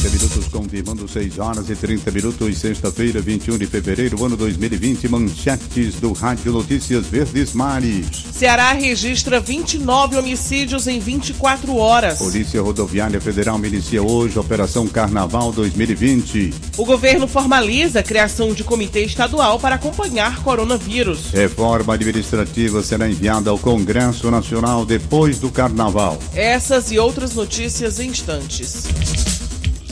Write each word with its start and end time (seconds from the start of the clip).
6 0.00 0.08
horas 0.08 0.08
e 0.08 0.08
30 0.08 0.08
minutos, 0.10 0.48
confirmando 0.48 1.08
6 1.08 1.38
horas 1.38 1.70
e 1.70 1.76
30 1.76 2.10
minutos, 2.10 2.58
sexta-feira, 2.58 3.20
21 3.20 3.58
de 3.58 3.66
fevereiro, 3.66 4.24
ano 4.24 4.36
2020, 4.36 5.08
manchetes 5.08 5.96
do 5.96 6.12
Rádio 6.12 6.52
Notícias 6.52 7.06
Verdes 7.06 7.52
Mares. 7.52 8.06
Ceará 8.32 8.72
registra 8.72 9.40
29 9.40 10.16
homicídios 10.16 10.86
em 10.86 10.98
24 10.98 11.76
horas. 11.76 12.18
Polícia 12.18 12.62
Rodoviária 12.62 13.20
Federal 13.20 13.58
inicia 13.64 14.02
hoje 14.02 14.38
Operação 14.38 14.86
Carnaval 14.86 15.52
2020. 15.52 16.54
O 16.78 16.84
governo 16.84 17.28
formaliza 17.28 18.00
a 18.00 18.02
criação 18.02 18.54
de 18.54 18.64
comitê 18.64 19.04
estadual 19.04 19.58
para 19.58 19.74
acompanhar 19.74 20.42
coronavírus. 20.42 21.30
Reforma 21.30 21.94
administrativa 21.94 22.82
será 22.82 23.08
enviada 23.08 23.50
ao 23.50 23.58
Congresso 23.58 24.30
Nacional 24.30 24.86
depois 24.86 25.38
do 25.38 25.50
Carnaval. 25.50 26.18
Essas 26.34 26.90
e 26.90 26.98
outras 26.98 27.34
notícias 27.34 27.98
em 28.00 28.08
instantes. 28.08 29.29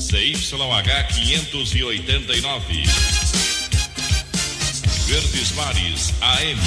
CYH 0.08 1.12
589. 1.12 2.82
Verdes 5.06 5.52
Mares 5.52 6.14
AM. 6.22 6.58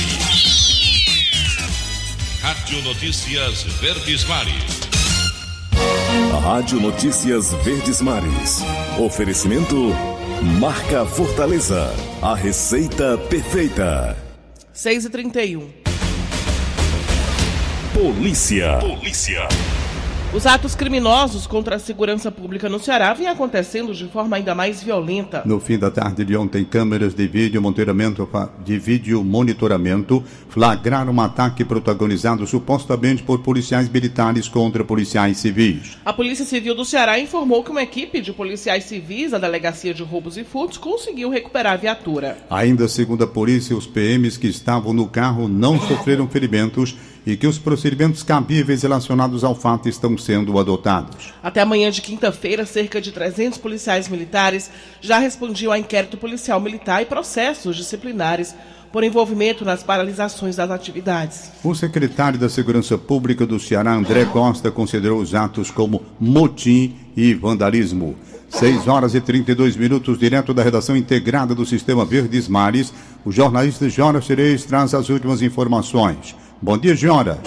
Rádio 2.39 2.83
Notícias 2.83 3.63
Verdes 3.81 4.25
Mares. 4.25 4.81
Rádio 6.43 6.79
Notícias 6.81 7.51
Verdes 7.65 7.99
Mares. 8.01 8.59
Oferecimento 8.99 9.89
Marca 10.59 11.03
Fortaleza. 11.07 11.91
A 12.21 12.35
receita 12.35 13.17
perfeita. 13.17 14.15
6 14.71 15.05
e 15.05 15.09
31 15.09 15.73
Polícia. 17.91 18.77
Polícia. 18.77 19.47
Os 20.33 20.45
atos 20.45 20.75
criminosos 20.75 21.45
contra 21.45 21.75
a 21.75 21.79
segurança 21.79 22.31
pública 22.31 22.69
no 22.69 22.79
Ceará 22.79 23.13
vêm 23.13 23.27
acontecendo 23.27 23.93
de 23.93 24.07
forma 24.07 24.37
ainda 24.37 24.55
mais 24.55 24.81
violenta. 24.81 25.41
No 25.45 25.59
fim 25.59 25.77
da 25.77 25.91
tarde 25.91 26.23
de 26.23 26.37
ontem, 26.37 26.63
câmeras 26.63 27.13
de 27.13 27.27
vídeo 27.27 27.61
monitoramento, 27.61 28.29
de 28.63 28.79
vídeo 28.79 29.21
monitoramento 29.25 30.23
flagraram 30.47 31.11
um 31.11 31.19
ataque 31.19 31.65
protagonizado 31.65 32.47
supostamente 32.47 33.21
por 33.23 33.39
policiais 33.39 33.89
militares 33.89 34.47
contra 34.47 34.85
policiais 34.85 35.35
civis. 35.35 35.97
A 36.05 36.13
Polícia 36.13 36.45
Civil 36.45 36.75
do 36.75 36.85
Ceará 36.85 37.19
informou 37.19 37.61
que 37.61 37.71
uma 37.71 37.83
equipe 37.83 38.21
de 38.21 38.31
policiais 38.31 38.85
civis 38.85 39.31
da 39.31 39.37
Delegacia 39.37 39.93
de 39.93 40.01
Roubos 40.01 40.37
e 40.37 40.45
Furtos 40.45 40.77
conseguiu 40.77 41.29
recuperar 41.29 41.73
a 41.73 41.77
viatura. 41.77 42.37
Ainda 42.49 42.87
segundo 42.87 43.25
a 43.25 43.27
polícia, 43.27 43.75
os 43.75 43.85
PMs 43.85 44.37
que 44.37 44.47
estavam 44.47 44.93
no 44.93 45.09
carro 45.09 45.49
não 45.49 45.77
sofreram 45.77 46.25
ferimentos 46.29 46.95
e 47.25 47.37
que 47.37 47.47
os 47.47 47.57
procedimentos 47.57 48.23
cabíveis 48.23 48.81
relacionados 48.81 49.43
ao 49.43 49.55
fato 49.55 49.87
estão 49.87 50.17
sendo 50.17 50.57
adotados. 50.59 51.33
Até 51.41 51.61
amanhã 51.61 51.91
de 51.91 52.01
quinta-feira, 52.01 52.65
cerca 52.65 52.99
de 52.99 53.11
300 53.11 53.59
policiais 53.59 54.07
militares 54.09 54.71
já 54.99 55.19
respondiam 55.19 55.71
a 55.71 55.79
inquérito 55.79 56.17
policial 56.17 56.59
militar 56.59 57.01
e 57.01 57.05
processos 57.05 57.75
disciplinares 57.75 58.55
por 58.91 59.03
envolvimento 59.03 59.63
nas 59.63 59.81
paralisações 59.81 60.57
das 60.57 60.69
atividades. 60.69 61.49
O 61.63 61.73
secretário 61.73 62.37
da 62.37 62.49
Segurança 62.49 62.97
Pública 62.97 63.45
do 63.45 63.59
Ceará, 63.59 63.93
André 63.93 64.25
Costa, 64.25 64.69
considerou 64.69 65.21
os 65.21 65.33
atos 65.33 65.71
como 65.71 66.03
motim 66.19 66.95
e 67.15 67.33
vandalismo. 67.33 68.15
6 68.49 68.89
horas 68.89 69.15
e 69.15 69.21
32 69.21 69.77
minutos, 69.77 70.19
direto 70.19 70.53
da 70.53 70.61
redação 70.61 70.97
integrada 70.97 71.55
do 71.55 71.65
Sistema 71.65 72.03
Verdes 72.03 72.49
Mares, 72.49 72.93
o 73.23 73.31
jornalista 73.31 73.87
Jonas 73.87 74.25
Cereis 74.25 74.65
traz 74.65 74.93
as 74.93 75.07
últimas 75.09 75.41
informações. 75.41 76.35
Bom 76.63 76.77
dia, 76.77 76.95
Jonas. 76.95 77.39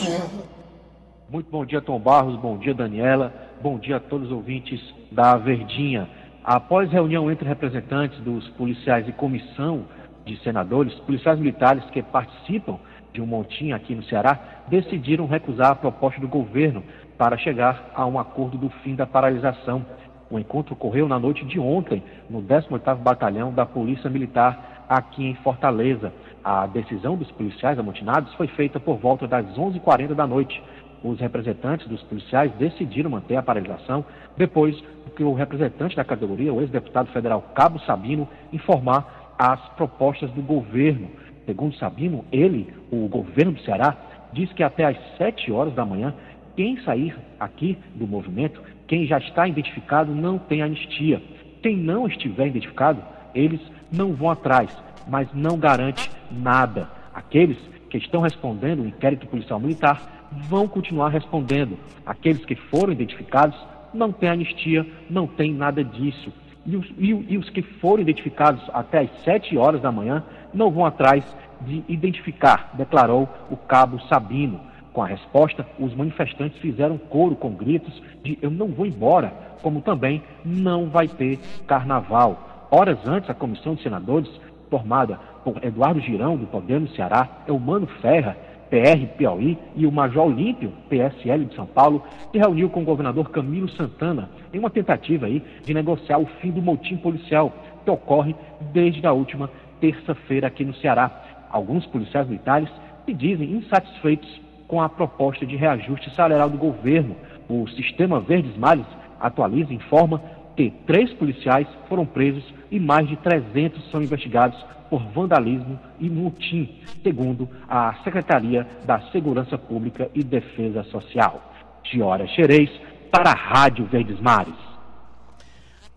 Muito 1.30 1.48
bom 1.48 1.64
dia, 1.64 1.80
Tom 1.80 2.00
Barros. 2.00 2.34
Bom 2.40 2.58
dia, 2.58 2.74
Daniela. 2.74 3.32
Bom 3.62 3.78
dia 3.78 3.98
a 3.98 4.00
todos 4.00 4.26
os 4.26 4.32
ouvintes 4.32 4.80
da 5.12 5.36
Verdinha. 5.36 6.08
Após 6.42 6.90
reunião 6.90 7.30
entre 7.30 7.46
representantes 7.46 8.18
dos 8.22 8.48
policiais 8.50 9.08
e 9.08 9.12
comissão 9.12 9.84
de 10.26 10.36
senadores, 10.42 10.92
policiais 11.06 11.38
militares 11.38 11.84
que 11.90 12.02
participam 12.02 12.76
de 13.12 13.22
um 13.22 13.26
montim 13.26 13.70
aqui 13.70 13.94
no 13.94 14.02
Ceará 14.02 14.36
decidiram 14.66 15.28
recusar 15.28 15.70
a 15.70 15.76
proposta 15.76 16.20
do 16.20 16.26
governo 16.26 16.82
para 17.16 17.38
chegar 17.38 17.92
a 17.94 18.04
um 18.04 18.18
acordo 18.18 18.58
do 18.58 18.68
fim 18.82 18.96
da 18.96 19.06
paralisação. 19.06 19.86
O 20.28 20.40
encontro 20.40 20.74
ocorreu 20.74 21.06
na 21.06 21.20
noite 21.20 21.44
de 21.44 21.60
ontem, 21.60 22.02
no 22.28 22.42
18º 22.42 22.96
Batalhão 22.96 23.52
da 23.52 23.64
Polícia 23.64 24.10
Militar 24.10 24.84
aqui 24.88 25.24
em 25.24 25.34
Fortaleza. 25.36 26.12
A 26.44 26.66
decisão 26.66 27.16
dos 27.16 27.30
policiais 27.32 27.78
amotinados 27.78 28.34
foi 28.34 28.46
feita 28.48 28.78
por 28.78 28.98
volta 28.98 29.26
das 29.26 29.46
11h40 29.56 30.14
da 30.14 30.26
noite. 30.26 30.62
Os 31.02 31.18
representantes 31.18 31.88
dos 31.88 32.02
policiais 32.02 32.52
decidiram 32.58 33.08
manter 33.08 33.36
a 33.36 33.42
paralisação 33.42 34.04
depois 34.36 34.78
que 35.16 35.24
o 35.24 35.32
representante 35.32 35.96
da 35.96 36.04
categoria, 36.04 36.52
o 36.52 36.60
ex-deputado 36.60 37.10
federal 37.12 37.40
Cabo 37.54 37.78
Sabino, 37.80 38.28
informar 38.52 39.32
as 39.38 39.58
propostas 39.70 40.30
do 40.32 40.42
governo. 40.42 41.08
Segundo 41.46 41.74
Sabino, 41.76 42.24
ele, 42.30 42.72
o 42.90 43.08
governo 43.08 43.52
do 43.52 43.60
Ceará, 43.62 43.96
diz 44.32 44.52
que 44.52 44.62
até 44.62 44.84
às 44.84 44.98
7 45.16 45.50
horas 45.50 45.74
da 45.74 45.84
manhã, 45.84 46.12
quem 46.56 46.76
sair 46.82 47.16
aqui 47.40 47.78
do 47.94 48.06
movimento, 48.06 48.60
quem 48.86 49.06
já 49.06 49.16
está 49.16 49.48
identificado, 49.48 50.14
não 50.14 50.38
tem 50.38 50.60
anistia. 50.60 51.22
Quem 51.62 51.74
não 51.74 52.06
estiver 52.06 52.48
identificado, 52.48 53.02
eles 53.34 53.60
não 53.90 54.12
vão 54.12 54.30
atrás, 54.30 54.70
mas 55.08 55.28
não 55.32 55.58
garante 55.58 56.10
nada. 56.30 56.88
Aqueles 57.14 57.58
que 57.90 57.98
estão 57.98 58.22
respondendo 58.22 58.80
o 58.80 58.86
inquérito 58.86 59.26
policial 59.26 59.60
militar 59.60 60.28
vão 60.48 60.66
continuar 60.66 61.08
respondendo. 61.10 61.78
Aqueles 62.04 62.44
que 62.44 62.54
foram 62.54 62.92
identificados 62.92 63.56
não 63.92 64.10
têm 64.10 64.28
anistia, 64.28 64.86
não 65.08 65.26
tem 65.26 65.52
nada 65.52 65.84
disso. 65.84 66.32
E 66.66 66.76
os, 66.76 66.86
e, 66.98 67.10
e 67.28 67.38
os 67.38 67.48
que 67.50 67.62
foram 67.62 68.02
identificados 68.02 68.62
até 68.72 69.00
às 69.00 69.10
7 69.22 69.56
horas 69.56 69.80
da 69.80 69.92
manhã 69.92 70.24
não 70.52 70.70
vão 70.70 70.84
atrás 70.86 71.24
de 71.60 71.84
identificar, 71.88 72.70
declarou 72.74 73.28
o 73.50 73.56
cabo 73.56 74.00
Sabino. 74.08 74.60
Com 74.92 75.02
a 75.02 75.06
resposta, 75.06 75.66
os 75.78 75.94
manifestantes 75.94 76.58
fizeram 76.58 76.96
coro 76.96 77.34
com 77.34 77.50
gritos 77.50 78.00
de 78.22 78.38
eu 78.40 78.50
não 78.50 78.68
vou 78.68 78.86
embora, 78.86 79.32
como 79.60 79.80
também 79.80 80.22
não 80.44 80.88
vai 80.88 81.08
ter 81.08 81.38
carnaval. 81.66 82.53
Horas 82.76 82.98
antes, 83.06 83.30
a 83.30 83.34
comissão 83.34 83.76
de 83.76 83.84
senadores, 83.84 84.28
formada 84.68 85.16
por 85.44 85.64
Eduardo 85.64 86.00
Girão, 86.00 86.36
do 86.36 86.44
Podemos 86.44 86.92
Ceará, 86.96 87.28
Eumano 87.46 87.86
Ferra, 88.02 88.36
PR 88.68 89.06
Piauí, 89.16 89.56
e 89.76 89.86
o 89.86 89.92
Major 89.92 90.26
Olímpio, 90.26 90.72
PSL 90.88 91.44
de 91.44 91.54
São 91.54 91.66
Paulo, 91.66 92.02
se 92.32 92.36
reuniu 92.36 92.68
com 92.68 92.82
o 92.82 92.84
governador 92.84 93.30
Camilo 93.30 93.68
Santana 93.68 94.28
em 94.52 94.58
uma 94.58 94.70
tentativa 94.70 95.26
aí 95.26 95.40
de 95.64 95.72
negociar 95.72 96.18
o 96.18 96.26
fim 96.40 96.50
do 96.50 96.60
motim 96.60 96.96
policial 96.96 97.52
que 97.84 97.90
ocorre 97.92 98.34
desde 98.72 99.06
a 99.06 99.12
última 99.12 99.48
terça-feira 99.80 100.48
aqui 100.48 100.64
no 100.64 100.74
Ceará. 100.74 101.46
Alguns 101.52 101.86
policiais 101.86 102.26
militares 102.26 102.68
se 103.06 103.14
dizem 103.14 103.52
insatisfeitos 103.52 104.40
com 104.66 104.82
a 104.82 104.88
proposta 104.88 105.46
de 105.46 105.54
reajuste 105.54 106.12
salarial 106.12 106.50
do 106.50 106.58
governo. 106.58 107.14
O 107.48 107.68
Sistema 107.68 108.18
Verdes 108.18 108.56
Mares 108.56 108.86
atualiza 109.20 109.72
e 109.72 109.76
informa 109.76 110.20
que 110.56 110.70
três 110.86 111.12
policiais 111.14 111.66
foram 111.88 112.06
presos 112.06 112.44
e 112.70 112.78
mais 112.78 113.08
de 113.08 113.16
300 113.16 113.90
são 113.90 114.02
investigados 114.02 114.58
por 114.88 115.02
vandalismo 115.12 115.78
e 115.98 116.08
motim, 116.08 116.80
segundo 117.02 117.48
a 117.68 117.94
Secretaria 118.04 118.66
da 118.84 119.00
Segurança 119.10 119.58
Pública 119.58 120.10
e 120.14 120.22
Defesa 120.22 120.84
Social. 120.84 121.52
Giora 121.84 122.26
Xerez, 122.28 122.70
para 123.10 123.30
a 123.30 123.34
Rádio 123.34 123.86
Verdes 123.86 124.20
Mares. 124.20 124.54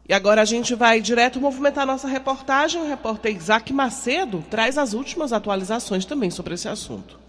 E 0.10 0.14
agora 0.14 0.42
a 0.42 0.46
gente 0.46 0.74
vai 0.74 1.02
direto 1.02 1.40
movimentar 1.40 1.86
nossa 1.86 2.08
reportagem. 2.08 2.82
O 2.82 2.88
repórter 2.88 3.36
Isaac 3.36 3.74
Macedo 3.74 4.44
traz 4.50 4.78
as 4.78 4.94
últimas 4.94 5.34
atualizações 5.34 6.06
também 6.06 6.32
sobre 6.32 6.54
esse 6.54 6.70
assunto. 6.70 7.27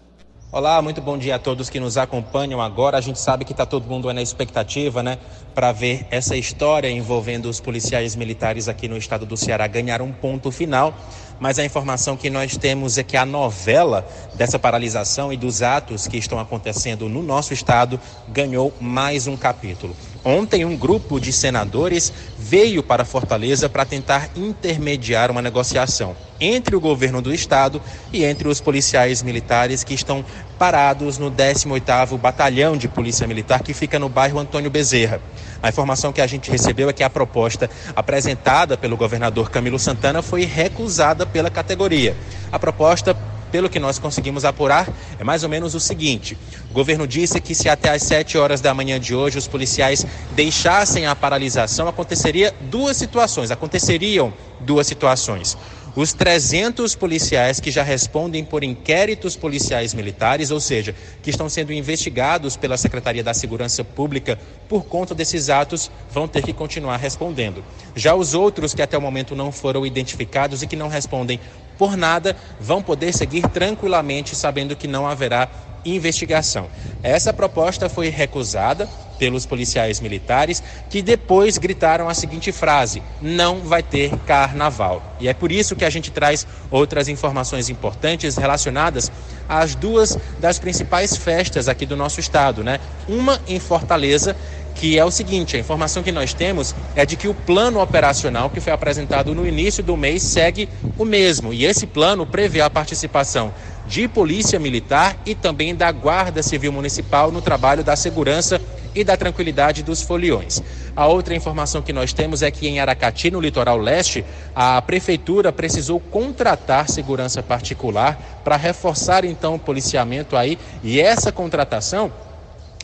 Olá, 0.51 0.81
muito 0.81 0.99
bom 0.99 1.15
dia 1.15 1.35
a 1.35 1.39
todos 1.39 1.69
que 1.69 1.79
nos 1.79 1.95
acompanham 1.95 2.59
agora. 2.59 2.97
A 2.97 3.01
gente 3.01 3.19
sabe 3.19 3.45
que 3.45 3.51
está 3.51 3.67
todo 3.67 3.87
mundo 3.87 4.11
na 4.11 4.19
expectativa, 4.19 5.03
né, 5.03 5.19
para 5.53 5.71
ver 5.71 6.07
essa 6.09 6.35
história 6.35 6.89
envolvendo 6.89 7.47
os 7.47 7.59
policiais 7.59 8.15
militares 8.15 8.67
aqui 8.67 8.87
no 8.87 8.97
estado 8.97 9.27
do 9.27 9.37
Ceará 9.37 9.67
ganhar 9.67 10.01
um 10.01 10.11
ponto 10.11 10.49
final. 10.49 10.97
Mas 11.39 11.57
a 11.57 11.63
informação 11.63 12.17
que 12.17 12.29
nós 12.29 12.57
temos 12.57 12.97
é 12.97 13.03
que 13.03 13.15
a 13.15 13.25
novela 13.25 14.05
dessa 14.35 14.59
paralisação 14.59 15.31
e 15.31 15.37
dos 15.37 15.61
atos 15.61 16.07
que 16.07 16.17
estão 16.17 16.39
acontecendo 16.39 17.07
no 17.07 17.23
nosso 17.23 17.53
estado 17.53 17.99
ganhou 18.27 18.73
mais 18.79 19.25
um 19.25 19.37
capítulo. 19.37 19.95
Ontem, 20.23 20.65
um 20.65 20.75
grupo 20.75 21.19
de 21.19 21.31
senadores 21.31 22.11
veio 22.37 22.83
para 22.83 23.05
Fortaleza 23.05 23.69
para 23.69 23.85
tentar 23.85 24.29
intermediar 24.35 25.31
uma 25.31 25.41
negociação 25.41 26.15
entre 26.41 26.75
o 26.75 26.79
governo 26.79 27.21
do 27.21 27.33
estado 27.33 27.81
e 28.11 28.23
entre 28.23 28.47
os 28.47 28.59
policiais 28.59 29.21
militares 29.21 29.83
que 29.83 29.93
estão 29.93 30.23
parados 30.59 31.17
no 31.17 31.31
18º 31.31 32.17
Batalhão 32.17 32.75
de 32.75 32.89
Polícia 32.89 33.25
Militar 33.25 33.63
que 33.63 33.73
fica 33.73 33.97
no 33.97 34.09
bairro 34.09 34.37
Antônio 34.37 34.69
Bezerra. 34.69 35.21
A 35.63 35.69
informação 35.69 36.11
que 36.11 36.19
a 36.19 36.27
gente 36.27 36.51
recebeu 36.51 36.89
é 36.89 36.93
que 36.93 37.01
a 37.01 37.09
proposta 37.09 37.69
apresentada 37.95 38.77
pelo 38.77 38.97
governador 38.97 39.49
Camilo 39.49 39.79
Santana 39.79 40.21
foi 40.21 40.43
recusada 40.43 41.25
pela 41.25 41.49
categoria. 41.49 42.13
A 42.51 42.59
proposta 42.59 43.15
pelo 43.49 43.69
que 43.69 43.79
nós 43.79 43.97
conseguimos 43.97 44.45
apurar, 44.45 44.87
é 45.17 45.23
mais 45.23 45.43
ou 45.43 45.49
menos 45.49 45.73
o 45.73 45.79
seguinte: 45.79 46.37
o 46.69 46.73
governo 46.73 47.07
disse 47.07 47.39
que 47.39 47.55
se 47.55 47.67
até 47.67 47.89
às 47.89 48.03
7 48.03 48.37
horas 48.37 48.61
da 48.61 48.73
manhã 48.73 48.99
de 48.99 49.15
hoje 49.15 49.37
os 49.37 49.47
policiais 49.47 50.05
deixassem 50.33 51.07
a 51.07 51.15
paralisação, 51.15 51.87
aconteceria 51.87 52.53
duas 52.69 52.97
situações. 52.97 53.49
Aconteceriam 53.49 54.33
duas 54.59 54.85
situações 54.85 55.57
os 55.95 56.13
300 56.13 56.95
policiais 56.95 57.59
que 57.59 57.71
já 57.71 57.83
respondem 57.83 58.43
por 58.43 58.63
inquéritos 58.63 59.35
policiais 59.35 59.93
militares, 59.93 60.51
ou 60.51 60.59
seja, 60.59 60.95
que 61.21 61.29
estão 61.29 61.49
sendo 61.49 61.73
investigados 61.73 62.55
pela 62.55 62.77
Secretaria 62.77 63.23
da 63.23 63.33
Segurança 63.33 63.83
Pública 63.83 64.39
por 64.67 64.85
conta 64.85 65.15
desses 65.15 65.49
atos, 65.49 65.91
vão 66.11 66.27
ter 66.27 66.43
que 66.43 66.53
continuar 66.53 66.97
respondendo. 66.97 67.63
Já 67.95 68.13
os 68.15 68.33
outros 68.33 68.73
que 68.73 68.81
até 68.81 68.97
o 68.97 69.01
momento 69.01 69.35
não 69.35 69.51
foram 69.51 69.85
identificados 69.85 70.61
e 70.61 70.67
que 70.67 70.75
não 70.75 70.87
respondem 70.87 71.39
por 71.77 71.95
nada, 71.95 72.35
vão 72.59 72.81
poder 72.81 73.13
seguir 73.13 73.47
tranquilamente, 73.47 74.35
sabendo 74.35 74.75
que 74.75 74.87
não 74.87 75.07
haverá 75.07 75.49
investigação. 75.85 76.69
Essa 77.01 77.33
proposta 77.33 77.87
foi 77.87 78.09
recusada 78.09 78.87
pelos 79.19 79.45
policiais 79.45 79.99
militares, 79.99 80.63
que 80.89 81.01
depois 81.01 81.57
gritaram 81.57 82.09
a 82.09 82.13
seguinte 82.13 82.51
frase: 82.51 83.03
não 83.21 83.59
vai 83.59 83.83
ter 83.83 84.17
carnaval. 84.19 85.15
E 85.19 85.27
é 85.27 85.33
por 85.33 85.51
isso 85.51 85.75
que 85.75 85.85
a 85.85 85.89
gente 85.89 86.09
traz 86.09 86.47
outras 86.71 87.07
informações 87.07 87.69
importantes 87.69 88.37
relacionadas 88.37 89.11
às 89.47 89.75
duas 89.75 90.17
das 90.39 90.57
principais 90.57 91.15
festas 91.17 91.67
aqui 91.67 91.85
do 91.85 91.97
nosso 91.97 92.19
estado, 92.19 92.63
né? 92.63 92.79
Uma 93.07 93.39
em 93.47 93.59
Fortaleza, 93.59 94.35
que 94.75 94.97
é 94.97 95.03
o 95.03 95.11
seguinte: 95.11 95.57
a 95.57 95.59
informação 95.59 96.01
que 96.01 96.11
nós 96.11 96.33
temos 96.33 96.73
é 96.95 97.05
de 97.05 97.17
que 97.17 97.27
o 97.27 97.33
plano 97.33 97.81
operacional 97.81 98.49
que 98.49 98.61
foi 98.61 98.71
apresentado 98.71 99.35
no 99.35 99.45
início 99.45 99.83
do 99.83 99.97
mês 99.97 100.23
segue 100.23 100.69
o 100.97 101.03
mesmo. 101.03 101.53
E 101.53 101.65
esse 101.65 101.85
plano 101.85 102.25
prevê 102.25 102.61
a 102.61 102.69
participação 102.69 103.53
de 103.85 104.07
Polícia 104.07 104.59
Militar 104.59 105.17
e 105.25 105.33
também 105.33 105.75
da 105.75 105.91
Guarda 105.91 106.43
Civil 106.43 106.71
Municipal 106.71 107.31
no 107.31 107.41
trabalho 107.41 107.83
da 107.83 107.95
segurança 107.95 108.61
e 108.95 109.03
da 109.03 109.15
tranquilidade 109.15 109.83
dos 109.83 110.01
foliões. 110.01 110.61
A 110.95 111.07
outra 111.07 111.35
informação 111.35 111.81
que 111.81 111.93
nós 111.93 112.13
temos 112.13 112.41
é 112.41 112.51
que 112.51 112.67
em 112.67 112.79
Aracati, 112.79 113.31
no 113.31 113.39
litoral 113.39 113.77
leste, 113.77 114.25
a 114.55 114.81
prefeitura 114.81 115.51
precisou 115.51 115.99
contratar 115.99 116.89
segurança 116.89 117.41
particular 117.41 118.41
para 118.43 118.55
reforçar 118.55 119.23
então 119.23 119.55
o 119.55 119.59
policiamento 119.59 120.35
aí, 120.35 120.57
e 120.83 120.99
essa 120.99 121.31
contratação 121.31 122.11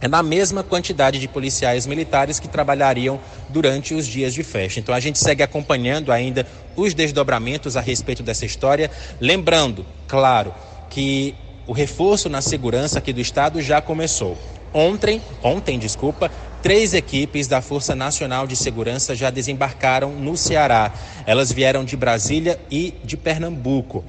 é 0.01 0.07
na 0.07 0.21
mesma 0.21 0.61
quantidade 0.63 1.19
de 1.19 1.27
policiais 1.27 1.87
militares 1.87 2.39
que 2.39 2.47
trabalhariam 2.47 3.19
durante 3.49 3.93
os 3.93 4.05
dias 4.05 4.33
de 4.33 4.43
festa. 4.43 4.79
Então 4.79 4.93
a 4.93 4.99
gente 4.99 5.17
segue 5.17 5.41
acompanhando 5.41 6.11
ainda 6.11 6.45
os 6.75 6.93
desdobramentos 6.93 7.77
a 7.77 7.81
respeito 7.81 8.21
dessa 8.21 8.45
história, 8.45 8.91
lembrando, 9.19 9.85
claro, 10.07 10.53
que 10.89 11.33
o 11.65 11.73
reforço 11.73 12.29
na 12.29 12.41
segurança 12.41 12.99
aqui 12.99 13.13
do 13.13 13.21
estado 13.21 13.61
já 13.61 13.81
começou. 13.81 14.37
Ontem, 14.77 15.21
ontem, 15.41 15.79
desculpa, 15.79 16.29
três 16.61 16.93
equipes 16.93 17.47
da 17.47 17.61
Força 17.61 17.95
Nacional 17.95 18.45
de 18.45 18.57
Segurança 18.57 19.15
já 19.15 19.29
desembarcaram 19.29 20.11
no 20.11 20.35
Ceará. 20.35 20.91
Elas 21.25 21.49
vieram 21.49 21.85
de 21.85 21.95
Brasília 21.95 22.59
e 22.69 22.99
de 23.01 23.15
Pernambuco. 23.15 24.03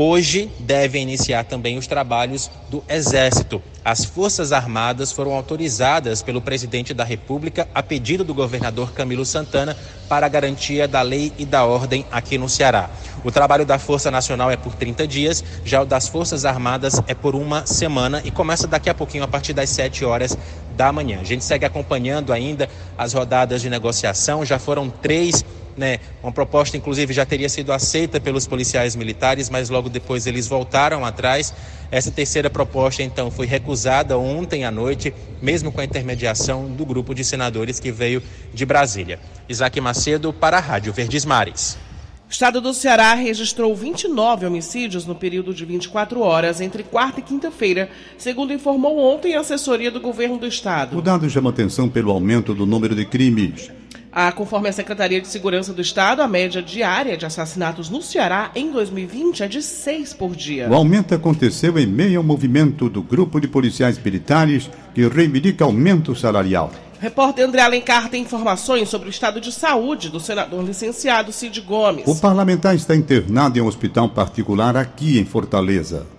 Hoje 0.00 0.48
devem 0.60 1.02
iniciar 1.02 1.42
também 1.42 1.76
os 1.76 1.88
trabalhos 1.88 2.48
do 2.70 2.84
Exército. 2.88 3.60
As 3.84 4.04
Forças 4.04 4.52
Armadas 4.52 5.10
foram 5.10 5.32
autorizadas 5.32 6.22
pelo 6.22 6.40
presidente 6.40 6.94
da 6.94 7.02
República 7.02 7.68
a 7.74 7.82
pedido 7.82 8.22
do 8.22 8.32
governador 8.32 8.92
Camilo 8.92 9.26
Santana 9.26 9.76
para 10.08 10.24
a 10.24 10.28
garantia 10.28 10.86
da 10.86 11.02
lei 11.02 11.32
e 11.36 11.44
da 11.44 11.64
ordem 11.64 12.06
aqui 12.12 12.38
no 12.38 12.48
Ceará. 12.48 12.88
O 13.24 13.32
trabalho 13.32 13.66
da 13.66 13.76
Força 13.76 14.08
Nacional 14.08 14.52
é 14.52 14.56
por 14.56 14.72
30 14.72 15.04
dias, 15.04 15.42
já 15.64 15.82
o 15.82 15.84
das 15.84 16.06
Forças 16.06 16.44
Armadas 16.44 17.02
é 17.08 17.14
por 17.14 17.34
uma 17.34 17.66
semana 17.66 18.22
e 18.24 18.30
começa 18.30 18.68
daqui 18.68 18.88
a 18.88 18.94
pouquinho, 18.94 19.24
a 19.24 19.28
partir 19.28 19.52
das 19.52 19.68
7 19.70 20.04
horas 20.04 20.38
da 20.76 20.92
manhã. 20.92 21.18
A 21.20 21.24
gente 21.24 21.42
segue 21.42 21.64
acompanhando 21.64 22.32
ainda 22.32 22.68
as 22.96 23.14
rodadas 23.14 23.60
de 23.60 23.68
negociação, 23.68 24.44
já 24.44 24.60
foram 24.60 24.88
três 24.88 25.44
né? 25.78 26.00
Uma 26.22 26.32
proposta, 26.32 26.76
inclusive, 26.76 27.12
já 27.12 27.24
teria 27.24 27.48
sido 27.48 27.72
aceita 27.72 28.20
pelos 28.20 28.46
policiais 28.46 28.96
militares, 28.96 29.48
mas 29.48 29.70
logo 29.70 29.88
depois 29.88 30.26
eles 30.26 30.46
voltaram 30.46 31.04
atrás. 31.04 31.54
Essa 31.90 32.10
terceira 32.10 32.50
proposta, 32.50 33.02
então, 33.02 33.30
foi 33.30 33.46
recusada 33.46 34.18
ontem 34.18 34.64
à 34.64 34.70
noite, 34.70 35.14
mesmo 35.40 35.72
com 35.72 35.80
a 35.80 35.84
intermediação 35.84 36.66
do 36.66 36.84
grupo 36.84 37.14
de 37.14 37.24
senadores 37.24 37.80
que 37.80 37.90
veio 37.90 38.22
de 38.52 38.66
Brasília. 38.66 39.18
Isaac 39.48 39.80
Macedo, 39.80 40.32
para 40.32 40.58
a 40.58 40.60
Rádio 40.60 40.92
Verdes 40.92 41.24
Mares. 41.24 41.78
O 42.28 42.30
estado 42.30 42.60
do 42.60 42.74
Ceará 42.74 43.14
registrou 43.14 43.74
29 43.74 44.44
homicídios 44.44 45.06
no 45.06 45.14
período 45.14 45.54
de 45.54 45.64
24 45.64 46.20
horas 46.20 46.60
entre 46.60 46.82
quarta 46.82 47.20
e 47.20 47.22
quinta-feira, 47.22 47.88
segundo 48.18 48.52
informou 48.52 48.98
ontem 48.98 49.34
a 49.34 49.40
assessoria 49.40 49.90
do 49.90 49.98
governo 49.98 50.36
do 50.36 50.46
estado. 50.46 50.98
O 50.98 51.00
dado 51.00 51.30
chama 51.30 51.48
atenção 51.48 51.88
pelo 51.88 52.10
aumento 52.10 52.52
do 52.52 52.66
número 52.66 52.94
de 52.94 53.06
crimes. 53.06 53.70
Ah, 54.12 54.32
conforme 54.32 54.68
a 54.68 54.72
Secretaria 54.72 55.20
de 55.20 55.28
Segurança 55.28 55.72
do 55.72 55.82
Estado, 55.82 56.22
a 56.22 56.28
média 56.28 56.62
diária 56.62 57.16
de 57.16 57.26
assassinatos 57.26 57.90
no 57.90 58.02
Ceará 58.02 58.50
em 58.54 58.70
2020 58.72 59.42
é 59.42 59.48
de 59.48 59.62
seis 59.62 60.12
por 60.12 60.34
dia. 60.34 60.68
O 60.68 60.74
aumento 60.74 61.14
aconteceu 61.14 61.78
em 61.78 61.86
meio 61.86 62.18
ao 62.18 62.24
movimento 62.24 62.88
do 62.88 63.02
grupo 63.02 63.40
de 63.40 63.46
policiais 63.46 63.98
militares 64.02 64.70
que 64.94 65.06
reivindica 65.06 65.64
aumento 65.64 66.14
salarial. 66.16 66.72
Repórter 67.00 67.46
André 67.46 67.62
Alencar 67.62 68.08
tem 68.08 68.22
informações 68.22 68.88
sobre 68.88 69.08
o 69.08 69.10
estado 69.10 69.40
de 69.40 69.52
saúde 69.52 70.08
do 70.08 70.18
senador 70.18 70.64
licenciado 70.64 71.30
Cid 71.30 71.60
Gomes. 71.60 72.08
O 72.08 72.16
parlamentar 72.16 72.74
está 72.74 72.96
internado 72.96 73.56
em 73.56 73.62
um 73.62 73.66
hospital 73.66 74.08
particular 74.08 74.76
aqui 74.76 75.18
em 75.18 75.24
Fortaleza. 75.24 76.17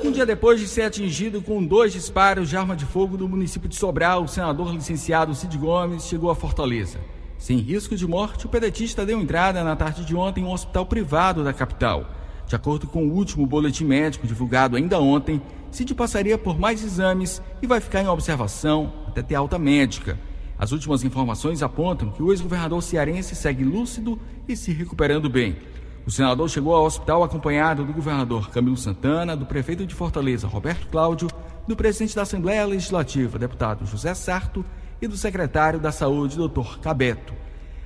Um 0.00 0.10
dia 0.10 0.24
depois 0.24 0.58
de 0.58 0.66
ser 0.66 0.82
atingido 0.82 1.42
com 1.42 1.64
dois 1.64 1.92
disparos 1.92 2.48
de 2.48 2.56
arma 2.56 2.74
de 2.74 2.84
fogo 2.84 3.16
do 3.16 3.28
município 3.28 3.68
de 3.68 3.76
Sobral, 3.76 4.24
o 4.24 4.28
senador 4.28 4.72
licenciado 4.72 5.34
Cid 5.34 5.56
Gomes 5.58 6.04
chegou 6.04 6.30
a 6.30 6.34
Fortaleza. 6.34 6.98
Sem 7.38 7.58
risco 7.58 7.94
de 7.94 8.06
morte, 8.06 8.46
o 8.46 8.48
pedetista 8.48 9.04
deu 9.04 9.20
entrada 9.20 9.62
na 9.62 9.76
tarde 9.76 10.04
de 10.04 10.16
ontem 10.16 10.42
em 10.42 10.46
um 10.46 10.52
hospital 10.52 10.86
privado 10.86 11.44
da 11.44 11.52
capital. 11.52 12.08
De 12.46 12.56
acordo 12.56 12.86
com 12.86 13.06
o 13.06 13.12
último 13.12 13.46
boletim 13.46 13.84
médico 13.84 14.26
divulgado 14.26 14.76
ainda 14.76 14.98
ontem, 14.98 15.40
Cid 15.70 15.94
passaria 15.94 16.38
por 16.38 16.58
mais 16.58 16.82
exames 16.82 17.42
e 17.60 17.66
vai 17.66 17.80
ficar 17.80 18.02
em 18.02 18.08
observação 18.08 18.92
até 19.06 19.22
ter 19.22 19.34
alta 19.34 19.58
médica. 19.58 20.18
As 20.58 20.72
últimas 20.72 21.02
informações 21.04 21.62
apontam 21.62 22.10
que 22.10 22.22
o 22.22 22.32
ex-governador 22.32 22.82
cearense 22.82 23.34
segue 23.34 23.64
lúcido 23.64 24.18
e 24.46 24.56
se 24.56 24.72
recuperando 24.72 25.28
bem. 25.28 25.56
O 26.04 26.10
senador 26.10 26.50
chegou 26.50 26.74
ao 26.74 26.84
hospital 26.84 27.22
acompanhado 27.22 27.84
do 27.84 27.92
governador 27.92 28.50
Camilo 28.50 28.76
Santana, 28.76 29.36
do 29.36 29.46
prefeito 29.46 29.86
de 29.86 29.94
Fortaleza, 29.94 30.48
Roberto 30.48 30.88
Cláudio, 30.88 31.28
do 31.66 31.76
presidente 31.76 32.16
da 32.16 32.22
Assembleia 32.22 32.66
Legislativa, 32.66 33.38
deputado 33.38 33.86
José 33.86 34.12
Sarto, 34.12 34.64
e 35.00 35.06
do 35.06 35.16
secretário 35.16 35.78
da 35.78 35.92
Saúde, 35.92 36.36
doutor 36.36 36.80
Cabeto. 36.80 37.32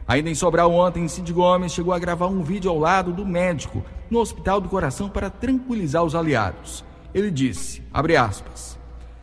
Ainda 0.09 0.31
em 0.31 0.35
Sobral 0.35 0.73
ontem, 0.73 1.07
Cid 1.09 1.31
Gomes 1.31 1.73
chegou 1.73 1.93
a 1.93 1.99
gravar 1.99 2.29
um 2.29 2.43
vídeo 2.43 2.71
ao 2.71 2.79
lado 2.79 3.13
do 3.13 3.27
médico 3.27 3.85
no 4.11 4.19
Hospital 4.19 4.63
do 4.63 4.69
Coração 4.69 5.11
para 5.11 5.29
tranquilizar 5.29 6.03
os 6.03 6.15
aliados. 6.15 6.85
Ele 7.13 7.31
disse, 7.31 7.83
aspas, 7.93 8.79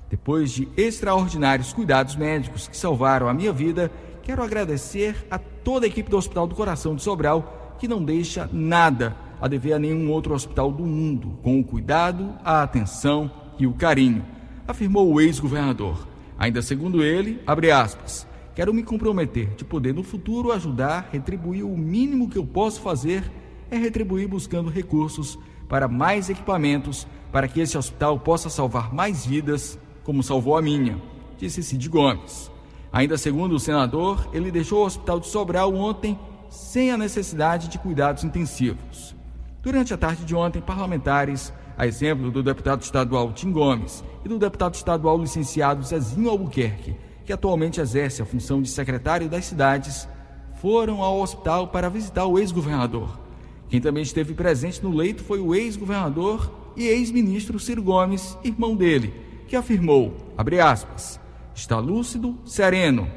depois 0.08 0.52
de 0.52 0.68
extraordinários 0.78 1.74
cuidados 1.74 2.16
médicos 2.16 2.68
que 2.68 2.78
salvaram 2.78 3.28
a 3.28 3.34
minha 3.34 3.54
vida, 3.54 3.92
quero 4.22 4.44
agradecer 4.44 5.26
a 5.32 5.40
toda 5.40 5.88
a 5.88 5.90
equipe 5.90 6.12
do 6.12 6.18
Hospital 6.18 6.46
do 6.46 6.54
Coração 6.56 6.96
de 6.96 7.02
Sobral 7.02 7.63
que 7.84 7.88
não 7.90 8.02
deixa 8.02 8.50
nada 8.54 9.14
a 9.42 9.46
dever 9.46 9.74
a 9.74 9.80
nenhum 9.80 10.10
outro 10.10 10.34
hospital 10.34 10.72
do 10.72 10.86
mundo, 10.86 11.38
com 11.44 11.60
o 11.60 11.64
cuidado, 11.66 12.34
a 12.42 12.64
atenção 12.64 13.30
e 13.60 13.68
o 13.68 13.74
carinho, 13.74 14.24
afirmou 14.66 15.12
o 15.12 15.20
ex-governador. 15.20 16.08
Ainda 16.40 16.62
segundo 16.62 17.04
ele, 17.04 17.42
abre 17.46 17.72
aspas, 17.72 18.26
Quero 18.56 18.74
me 18.74 18.84
comprometer 18.84 19.50
de 19.58 19.66
poder 19.66 19.94
no 19.94 20.02
futuro 20.02 20.54
ajudar, 20.54 21.10
retribuir 21.12 21.66
o 21.66 21.78
mínimo 21.78 22.30
que 22.30 22.38
eu 22.38 22.46
posso 22.46 22.80
fazer 22.80 23.30
é 23.70 23.76
retribuir 23.76 24.30
buscando 24.30 24.70
recursos 24.70 25.38
para 25.68 25.90
mais 25.90 26.30
equipamentos 26.30 27.06
para 27.34 27.50
que 27.50 27.60
esse 27.60 27.78
hospital 27.78 28.18
possa 28.18 28.50
salvar 28.50 28.94
mais 28.94 29.26
vidas, 29.26 29.78
como 30.06 30.24
salvou 30.24 30.56
a 30.56 30.62
minha, 30.62 31.02
disse 31.38 31.62
Cid 31.62 31.90
Gomes. 31.90 32.50
Ainda 32.94 33.18
segundo 33.18 33.56
o 33.56 33.60
senador, 33.60 34.30
ele 34.32 34.52
deixou 34.52 34.84
o 34.84 34.86
hospital 34.86 35.20
de 35.20 35.28
Sobral 35.28 35.76
ontem 35.76 36.18
sem 36.54 36.92
a 36.92 36.98
necessidade 36.98 37.68
de 37.68 37.80
cuidados 37.80 38.24
intensivos. 38.24 39.16
Durante 39.64 39.92
a 39.92 39.98
tarde 39.98 40.24
de 40.24 40.36
ontem, 40.36 40.62
parlamentares, 40.62 41.52
a 41.76 41.88
exemplo 41.88 42.30
do 42.30 42.44
deputado 42.44 42.84
estadual 42.84 43.34
Tim 43.34 43.52
Gomes 43.52 44.04
e 44.24 44.30
do 44.30 44.38
deputado 44.38 44.76
estadual 44.76 45.18
licenciado 45.18 45.84
Zezinho 45.84 46.30
Albuquerque, 46.30 46.96
que 47.26 47.34
atualmente 47.34 47.82
exerce 47.82 48.22
a 48.22 48.26
função 48.26 48.62
de 48.62 48.70
secretário 48.70 49.28
das 49.28 49.46
cidades, 49.46 50.08
foram 50.56 51.02
ao 51.02 51.20
hospital 51.20 51.70
para 51.70 51.90
visitar 51.90 52.28
o 52.28 52.38
ex-governador. 52.38 53.20
Quem 53.68 53.82
também 53.82 54.04
esteve 54.04 54.36
presente 54.36 54.84
no 54.84 54.96
leito 54.96 55.24
foi 55.24 55.40
o 55.40 55.56
ex-governador 55.56 56.54
e 56.78 56.88
ex-ministro 56.88 57.60
Ciro 57.60 57.82
Gomes, 57.82 58.38
irmão 58.44 58.76
dele, 58.76 59.12
que 59.48 59.56
afirmou, 59.56 60.16
aspas, 60.62 61.20
está 61.56 61.80
lúcido, 61.80 62.38
sereno, 62.46 63.08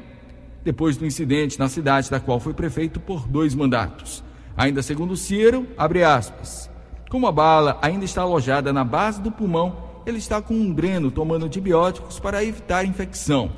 depois 0.67 0.97
do 0.97 1.05
incidente 1.05 1.57
na 1.57 1.69
cidade 1.69 2.11
da 2.11 2.19
qual 2.19 2.41
foi 2.41 2.53
prefeito 2.53 2.99
por 2.99 3.25
dois 3.25 3.55
mandatos. 3.55 4.21
Ainda 4.57 4.83
segundo 4.83 5.15
Ciro, 5.15 5.65
abre 5.77 6.03
aspas, 6.03 6.69
como 7.09 7.25
a 7.25 7.31
bala 7.31 7.79
ainda 7.81 8.03
está 8.03 8.23
alojada 8.23 8.73
na 8.73 8.83
base 8.83 9.21
do 9.21 9.31
pulmão, 9.31 9.77
ele 10.05 10.17
está 10.17 10.41
com 10.41 10.53
um 10.53 10.73
dreno 10.73 11.09
tomando 11.09 11.45
antibióticos 11.45 12.19
para 12.19 12.43
evitar 12.43 12.83
infecção. 12.83 13.49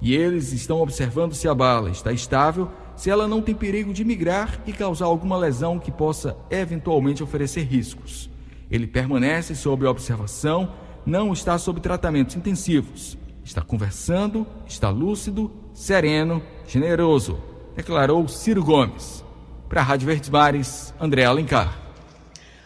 E 0.00 0.14
eles 0.14 0.52
estão 0.52 0.80
observando 0.80 1.34
se 1.34 1.46
a 1.46 1.54
bala 1.54 1.90
está 1.90 2.12
estável, 2.12 2.70
se 2.96 3.10
ela 3.10 3.28
não 3.28 3.42
tem 3.42 3.54
perigo 3.54 3.92
de 3.92 4.02
migrar 4.02 4.58
e 4.66 4.72
causar 4.72 5.04
alguma 5.04 5.36
lesão 5.36 5.78
que 5.78 5.92
possa 5.92 6.34
eventualmente 6.50 7.22
oferecer 7.22 7.64
riscos. 7.64 8.30
Ele 8.70 8.86
permanece 8.86 9.54
sob 9.54 9.84
observação, 9.84 10.72
não 11.04 11.30
está 11.30 11.58
sob 11.58 11.78
tratamentos 11.78 12.36
intensivos. 12.36 13.18
Está 13.44 13.60
conversando, 13.60 14.46
está 14.66 14.88
lúcido, 14.88 15.52
sereno, 15.74 16.42
generoso, 16.66 17.38
declarou 17.76 18.26
Ciro 18.26 18.64
Gomes. 18.64 19.22
Para 19.68 19.82
a 19.82 19.84
Rádio 19.84 20.06
Verdes 20.06 20.30
Mares, 20.30 20.94
André 20.98 21.26
Alencar. 21.26 21.78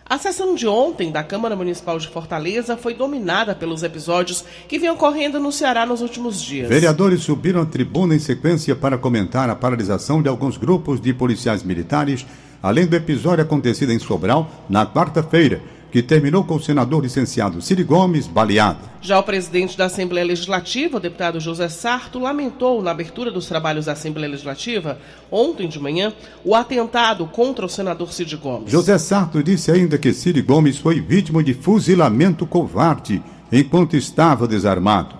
A 0.09 0.17
sessão 0.19 0.55
de 0.55 0.69
ontem 0.69 1.11
da 1.11 1.25
Câmara 1.25 1.57
Municipal 1.57 1.99
de 1.99 2.07
Fortaleza 2.07 2.77
foi 2.77 2.95
dominada 2.95 3.57
pelos 3.57 3.83
episódios 3.83 4.45
que 4.69 4.79
vinham 4.79 4.95
ocorrendo 4.95 5.41
no 5.41 5.51
Ceará 5.51 5.85
nos 5.85 6.01
últimos 6.01 6.41
dias. 6.41 6.69
Vereadores 6.69 7.23
subiram 7.23 7.63
à 7.63 7.67
tribuna 7.67 8.15
em 8.15 8.21
sequência 8.21 8.77
para 8.77 8.97
comentar 8.97 9.51
a 9.51 9.57
paralisação 9.57 10.23
de 10.23 10.29
alguns 10.29 10.57
grupos 10.57 11.01
de 11.01 11.13
policiais 11.13 11.65
militares, 11.65 12.25
além 12.63 12.87
do 12.87 12.95
episódio 12.95 13.43
acontecido 13.43 13.93
em 13.93 13.99
Sobral 13.99 14.49
na 14.69 14.87
quarta-feira 14.87 15.61
que 15.91 16.03
terminou 16.03 16.45
com 16.45 16.57
o 16.57 16.63
senador 16.63 17.03
licenciado 17.03 17.63
Ciro 17.63 17.85
Gomes 17.85 18.27
baleado. 18.27 18.81
Já 19.01 19.19
o 19.19 19.23
presidente 19.23 19.77
da 19.77 19.87
Assembleia 19.87 20.27
Legislativa, 20.27 20.99
o 20.99 21.01
deputado 21.01 21.41
José 21.41 21.69
Sarto, 21.69 22.19
lamentou 22.19 22.83
na 22.83 22.91
abertura 22.91 23.31
dos 23.31 23.47
trabalhos 23.47 23.87
da 23.87 23.93
Assembleia 23.93 24.31
Legislativa, 24.31 24.99
ontem 25.31 25.69
de 25.69 25.79
manhã, 25.79 26.13
o 26.45 26.55
atentado 26.55 27.27
contra 27.27 27.65
o 27.65 27.69
senador 27.69 28.13
Cid 28.13 28.37
Gomes. 28.37 28.71
José 28.71 28.99
Sarto 28.99 29.43
disse 29.43 29.71
ainda 29.71 29.97
que 29.97 30.13
Cid 30.13 30.43
Gomes 30.43 30.79
foi 30.79 31.01
vítima 31.01 31.43
de 31.43 31.55
fuzilamento 31.55 32.47
covarde 32.47 33.23
enquanto 33.51 33.97
estava 33.97 34.47
desarmado. 34.47 35.17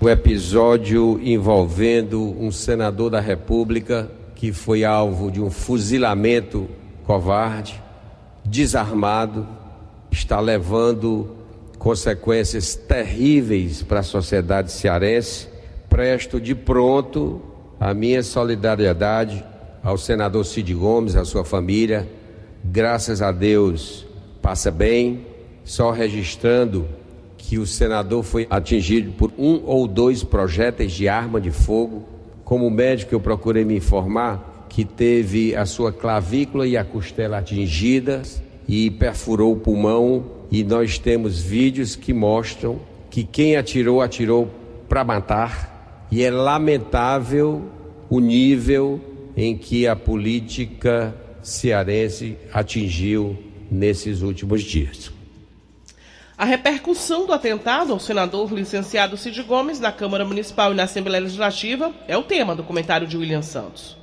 O 0.00 0.08
episódio 0.08 1.18
envolvendo 1.22 2.22
um 2.22 2.52
senador 2.52 3.10
da 3.10 3.20
República 3.20 4.08
que 4.34 4.52
foi 4.52 4.84
alvo 4.84 5.30
de 5.30 5.40
um 5.40 5.50
fuzilamento 5.50 6.68
covarde, 7.04 7.82
desarmado, 8.44 9.48
está 10.10 10.40
levando 10.40 11.36
consequências 11.78 12.74
terríveis 12.74 13.82
para 13.82 14.00
a 14.00 14.02
sociedade 14.02 14.72
cearense. 14.72 15.48
Presto 15.88 16.40
de 16.40 16.54
pronto 16.54 17.40
a 17.80 17.94
minha 17.94 18.22
solidariedade 18.22 19.44
ao 19.82 19.96
senador 19.96 20.44
Cid 20.44 20.74
Gomes, 20.74 21.16
à 21.16 21.24
sua 21.24 21.44
família. 21.44 22.08
Graças 22.64 23.22
a 23.22 23.30
Deus, 23.30 24.06
passa 24.42 24.70
bem. 24.70 25.26
Só 25.64 25.90
registrando 25.90 26.88
que 27.36 27.58
o 27.58 27.66
senador 27.66 28.22
foi 28.22 28.46
atingido 28.50 29.12
por 29.12 29.32
um 29.38 29.62
ou 29.64 29.86
dois 29.86 30.24
projéteis 30.24 30.92
de 30.92 31.08
arma 31.08 31.40
de 31.40 31.50
fogo. 31.50 32.04
Como 32.44 32.70
médico, 32.70 33.14
eu 33.14 33.20
procurei 33.20 33.64
me 33.64 33.76
informar 33.76 34.66
que 34.68 34.84
teve 34.84 35.54
a 35.54 35.64
sua 35.64 35.92
clavícula 35.92 36.66
e 36.66 36.76
a 36.76 36.84
costela 36.84 37.38
atingidas 37.38 38.42
e 38.68 38.90
perfurou 38.90 39.54
o 39.54 39.56
pulmão. 39.58 40.24
E 40.50 40.62
nós 40.62 40.98
temos 40.98 41.40
vídeos 41.40 41.96
que 41.96 42.12
mostram 42.12 42.78
que 43.10 43.24
quem 43.24 43.56
atirou, 43.56 44.02
atirou 44.02 44.50
para 44.88 45.02
matar. 45.02 46.06
E 46.10 46.22
é 46.22 46.30
lamentável 46.30 47.64
o 48.08 48.20
nível 48.20 49.00
em 49.36 49.56
que 49.56 49.86
a 49.86 49.96
política 49.96 51.14
cearense 51.42 52.36
atingiu 52.52 53.36
nesses 53.70 54.22
últimos 54.22 54.62
dias. 54.62 55.10
A 56.36 56.44
repercussão 56.44 57.26
do 57.26 57.32
atentado 57.32 57.92
ao 57.92 57.98
senador 57.98 58.52
licenciado 58.52 59.16
Cid 59.16 59.42
Gomes 59.42 59.80
na 59.80 59.90
Câmara 59.90 60.24
Municipal 60.24 60.72
e 60.72 60.76
na 60.76 60.84
Assembleia 60.84 61.22
Legislativa 61.22 61.92
é 62.06 62.16
o 62.16 62.22
tema 62.22 62.54
do 62.54 62.62
comentário 62.62 63.06
de 63.06 63.16
William 63.16 63.42
Santos. 63.42 63.96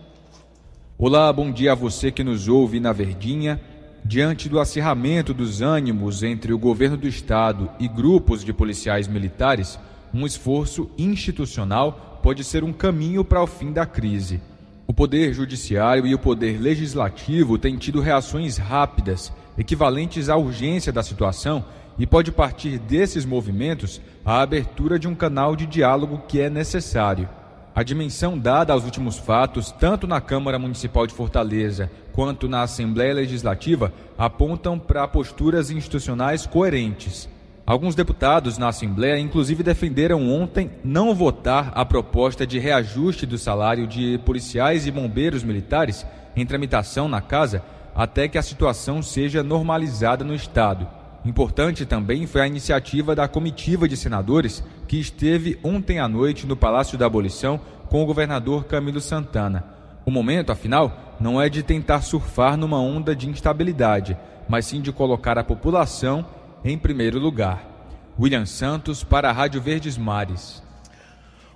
Olá, 0.98 1.31
bom 1.31 1.51
dia 1.51 1.72
a 1.72 1.75
você 1.75 2.12
que 2.12 2.24
nos 2.24 2.48
ouve 2.48 2.79
na 2.79 2.91
Verdinha. 2.91 3.60
Diante 4.07 4.47
do 4.47 4.59
acirramento 4.59 5.33
dos 5.33 5.63
ânimos 5.63 6.21
entre 6.21 6.53
o 6.53 6.59
governo 6.59 6.95
do 6.95 7.07
estado 7.07 7.71
e 7.79 7.88
grupos 7.88 8.45
de 8.45 8.53
policiais 8.53 9.07
militares, 9.07 9.79
um 10.13 10.27
esforço 10.27 10.91
institucional 10.95 12.19
pode 12.21 12.43
ser 12.43 12.63
um 12.63 12.71
caminho 12.71 13.25
para 13.25 13.41
o 13.41 13.47
fim 13.47 13.74
da 13.74 13.83
crise. 13.83 14.39
O 14.85 14.93
Poder 14.93 15.33
Judiciário 15.33 16.05
e 16.05 16.13
o 16.13 16.19
Poder 16.19 16.62
Legislativo 16.62 17.57
têm 17.57 17.77
tido 17.77 18.00
reações 18.00 18.57
rápidas, 18.57 19.33
equivalentes 19.57 20.29
à 20.29 20.38
urgência 20.38 20.93
da 20.93 21.01
situação, 21.01 21.65
e 21.97 22.05
pode 22.05 22.31
partir 22.31 22.77
desses 22.77 23.25
movimentos 23.25 24.00
a 24.24 24.39
abertura 24.39 25.00
de 25.00 25.07
um 25.07 25.15
canal 25.15 25.55
de 25.55 25.65
diálogo 25.65 26.21
que 26.27 26.39
é 26.39 26.47
necessário. 26.47 27.27
A 27.75 27.84
dimensão 27.84 28.38
dada 28.39 28.72
aos 28.72 28.86
últimos 28.86 29.17
fatos, 29.17 29.70
tanto 29.70 30.08
na 30.08 30.22
Câmara 30.22 30.58
Municipal 30.58 31.05
de 31.05 31.13
Fortaleza 31.13 31.91
quanto 32.13 32.48
na 32.48 32.62
Assembleia 32.62 33.13
Legislativa, 33.13 33.91
apontam 34.17 34.79
para 34.79 35.05
posturas 35.10 35.70
institucionais 35.70 36.46
coerentes. 36.46 37.27
Alguns 37.65 37.94
deputados 37.94 38.58
na 38.58 38.70
Assembleia, 38.70 39.20
inclusive, 39.20 39.62
defenderam 39.62 40.25
ontem 40.29 40.72
não 40.86 41.13
votar 41.13 41.74
a 41.75 41.84
proposta 41.84 42.48
de 42.48 42.60
reajuste 42.60 43.25
do 43.25 43.38
salário 43.38 43.86
de 43.86 44.17
policiais 44.20 44.88
e 44.88 44.91
bombeiros 44.91 45.44
militares 45.44 46.05
em 46.34 46.46
tramitação 46.46 47.10
na 47.10 47.20
Casa 47.20 47.62
até 47.94 48.29
que 48.29 48.38
a 48.38 48.41
situação 48.41 49.03
seja 49.03 49.44
normalizada 49.44 50.24
no 50.24 50.34
Estado. 50.34 50.88
Importante 51.25 51.88
também 51.88 52.27
foi 52.27 52.41
a 52.41 52.48
iniciativa 52.48 53.15
da 53.15 53.27
comitiva 53.27 53.88
de 53.88 53.98
senadores 53.98 54.63
que 54.88 55.00
esteve 55.00 55.58
ontem 55.63 56.00
à 56.00 56.08
noite 56.08 56.46
no 56.46 56.55
Palácio 56.55 57.00
da 57.00 57.08
Abolição 57.08 57.60
com 57.89 58.03
o 58.03 58.05
governador 58.05 58.65
Camilo 58.65 59.01
Santana. 59.01 59.65
O 60.05 60.12
momento, 60.12 60.51
afinal, 60.51 61.15
não 61.20 61.41
é 61.41 61.50
de 61.50 61.63
tentar 61.63 62.01
surfar 62.01 62.55
numa 62.55 62.79
onda 62.79 63.15
de 63.15 63.27
instabilidade, 63.27 64.15
mas 64.48 64.67
sim 64.67 64.82
de 64.82 64.91
colocar 64.91 65.36
a 65.39 65.44
população 65.44 66.24
em 66.63 66.77
primeiro 66.77 67.17
lugar. 67.17 67.72
William 68.20 68.46
Santos 68.46 69.03
para 69.03 69.29
a 69.29 69.34
Rádio 69.34 69.60
Verdes 69.60 69.98
Mares. 69.98 70.62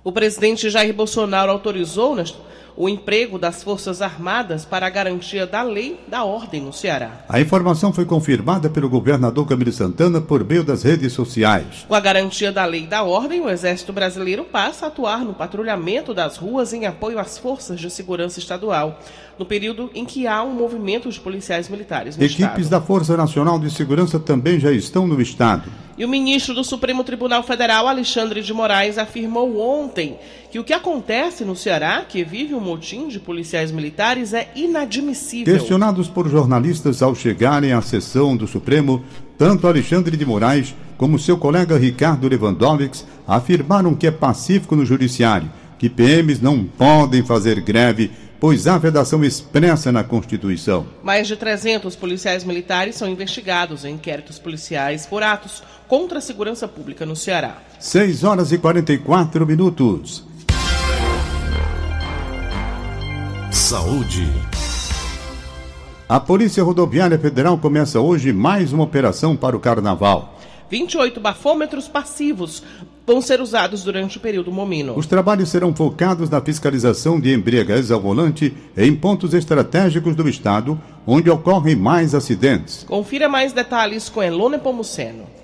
O 0.02 0.10
presidente 0.10 0.68
Jair 0.68 0.92
Bolsonaro 0.92 1.52
autorizou 1.52 2.16
o 2.80 2.88
emprego 2.88 3.38
das 3.38 3.62
Forças 3.62 4.00
Armadas 4.00 4.64
para 4.64 4.86
a 4.86 4.90
garantia 4.90 5.46
da 5.46 5.62
lei 5.62 6.00
da 6.08 6.24
ordem 6.24 6.62
no 6.62 6.72
Ceará. 6.72 7.10
A 7.28 7.38
informação 7.38 7.92
foi 7.92 8.06
confirmada 8.06 8.70
pelo 8.70 8.88
governador 8.88 9.46
Camilo 9.46 9.70
Santana 9.70 10.18
por 10.18 10.42
meio 10.42 10.64
das 10.64 10.82
redes 10.82 11.12
sociais. 11.12 11.84
Com 11.86 11.94
a 11.94 12.00
garantia 12.00 12.50
da 12.50 12.64
lei 12.64 12.86
da 12.86 13.02
ordem, 13.02 13.42
o 13.42 13.50
Exército 13.50 13.92
Brasileiro 13.92 14.44
passa 14.44 14.86
a 14.86 14.88
atuar 14.88 15.18
no 15.26 15.34
patrulhamento 15.34 16.14
das 16.14 16.38
ruas 16.38 16.72
em 16.72 16.86
apoio 16.86 17.18
às 17.18 17.36
forças 17.36 17.78
de 17.78 17.90
segurança 17.90 18.38
estadual 18.38 18.98
no 19.40 19.46
período 19.46 19.90
em 19.94 20.04
que 20.04 20.26
há 20.26 20.42
um 20.42 20.52
movimento 20.52 21.08
de 21.10 21.18
policiais 21.18 21.66
militares 21.66 22.14
no 22.14 22.22
Equipes 22.22 22.44
Estado. 22.44 22.68
da 22.68 22.80
Força 22.80 23.16
Nacional 23.16 23.58
de 23.58 23.70
Segurança 23.70 24.20
também 24.20 24.60
já 24.60 24.70
estão 24.70 25.06
no 25.06 25.18
Estado. 25.20 25.64
E 25.96 26.04
o 26.04 26.08
ministro 26.08 26.54
do 26.54 26.62
Supremo 26.62 27.02
Tribunal 27.04 27.42
Federal, 27.42 27.88
Alexandre 27.88 28.42
de 28.42 28.52
Moraes, 28.52 28.98
afirmou 28.98 29.58
ontem 29.58 30.18
que 30.50 30.58
o 30.58 30.64
que 30.64 30.72
acontece 30.72 31.44
no 31.44 31.56
Ceará, 31.56 32.04
que 32.06 32.22
vive 32.22 32.54
um 32.54 32.60
motim 32.70 33.08
de 33.08 33.18
policiais 33.18 33.72
militares, 33.72 34.32
é 34.32 34.48
inadmissível. 34.54 35.52
Questionados 35.52 36.08
por 36.08 36.28
jornalistas 36.28 37.02
ao 37.02 37.14
chegarem 37.14 37.72
à 37.72 37.82
sessão 37.82 38.36
do 38.36 38.46
Supremo, 38.46 39.04
tanto 39.36 39.66
Alexandre 39.66 40.16
de 40.16 40.24
Moraes 40.24 40.74
como 40.96 41.18
seu 41.18 41.36
colega 41.36 41.76
Ricardo 41.76 42.28
Lewandowski 42.28 43.04
afirmaram 43.26 43.94
que 43.94 44.06
é 44.06 44.10
pacífico 44.10 44.76
no 44.76 44.86
judiciário 44.86 45.50
que 45.80 45.88
PMs 45.88 46.42
não 46.42 46.62
podem 46.62 47.24
fazer 47.24 47.58
greve, 47.62 48.10
pois 48.38 48.66
há 48.66 48.76
vedação 48.76 49.24
expressa 49.24 49.90
na 49.90 50.04
Constituição. 50.04 50.86
Mais 51.02 51.26
de 51.26 51.36
300 51.36 51.96
policiais 51.96 52.44
militares 52.44 52.96
são 52.96 53.08
investigados 53.08 53.86
em 53.86 53.94
inquéritos 53.94 54.38
policiais 54.38 55.06
por 55.06 55.22
atos 55.22 55.62
contra 55.88 56.18
a 56.18 56.20
segurança 56.20 56.68
pública 56.68 57.06
no 57.06 57.16
Ceará. 57.16 57.56
6 57.78 58.24
horas 58.24 58.52
e 58.52 58.58
44 58.58 59.46
minutos. 59.46 60.29
Saúde. 63.50 64.28
A 66.08 66.20
Polícia 66.20 66.62
Rodoviária 66.62 67.18
Federal 67.18 67.58
começa 67.58 68.00
hoje 68.00 68.32
mais 68.32 68.72
uma 68.72 68.84
operação 68.84 69.36
para 69.36 69.56
o 69.56 69.60
Carnaval. 69.60 70.38
28 70.70 71.18
bafômetros 71.18 71.88
passivos 71.88 72.62
vão 73.04 73.20
ser 73.20 73.40
usados 73.40 73.82
durante 73.82 74.18
o 74.18 74.20
período 74.20 74.52
momino. 74.52 74.96
Os 74.96 75.06
trabalhos 75.06 75.48
serão 75.48 75.74
focados 75.74 76.30
na 76.30 76.40
fiscalização 76.40 77.18
de 77.18 77.34
embriaguez 77.34 77.90
ao 77.90 78.00
volante 78.00 78.54
em 78.76 78.94
pontos 78.94 79.34
estratégicos 79.34 80.14
do 80.14 80.28
estado, 80.28 80.80
onde 81.04 81.28
ocorrem 81.28 81.74
mais 81.74 82.14
acidentes. 82.14 82.84
Confira 82.84 83.28
mais 83.28 83.52
detalhes 83.52 84.08
com 84.08 84.22
Elone 84.22 84.58
Pomuceno. 84.58 85.39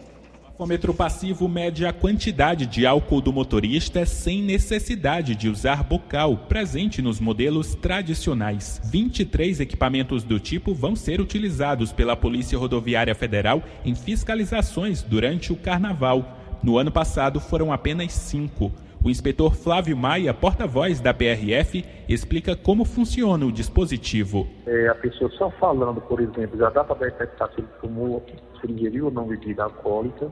Bafômetro 0.57 0.95
passivo 0.95 1.47
mede 1.47 1.85
a 1.85 1.93
quantidade 1.93 2.65
de 2.65 2.87
álcool 2.87 3.21
do 3.21 3.31
motorista 3.31 4.07
sem 4.07 4.41
necessidade 4.41 5.35
de 5.35 5.51
usar 5.51 5.85
bocal, 5.85 6.35
presente 6.49 7.03
nos 7.03 7.21
modelos 7.21 7.75
tradicionais. 7.75 8.81
23 8.87 9.61
equipamentos 9.61 10.25
do 10.25 10.41
tipo 10.41 10.73
vão 10.73 10.97
ser 10.97 11.21
utilizados 11.21 11.93
pela 11.93 12.17
Polícia 12.17 12.57
Rodoviária 12.57 13.15
Federal 13.15 13.63
em 13.85 13.95
fiscalizações 13.95 15.03
durante 15.03 15.53
o 15.53 15.57
carnaval. 15.57 16.41
No 16.63 16.79
ano 16.79 16.91
passado 16.91 17.39
foram 17.39 17.71
apenas 17.71 18.15
cinco. 18.15 18.73
O 19.07 19.09
inspetor 19.09 19.55
Flávio 19.55 19.97
Maia, 19.97 20.35
porta-voz 20.35 20.99
da 20.99 21.15
PRF, 21.15 21.85
explica 22.09 22.57
como 22.57 22.85
funciona 22.85 23.47
o 23.47 23.53
dispositivo. 23.53 24.49
É, 24.67 24.89
a 24.89 24.97
pessoa 24.97 25.31
só 25.39 25.49
falando, 25.49 26.01
por 26.01 26.21
exemplo, 26.21 26.59
já 26.59 26.71
dá 26.71 26.83
para 26.83 27.07
detectar 27.07 27.49
se 27.53 27.61
ele 27.61 27.69
fumou, 27.81 28.21
se 28.27 28.67
ele 28.67 28.73
ingeriu 28.73 29.05
ou 29.05 29.13
não 29.13 29.29
bebida 29.29 29.63
alcoólica. 29.63 30.29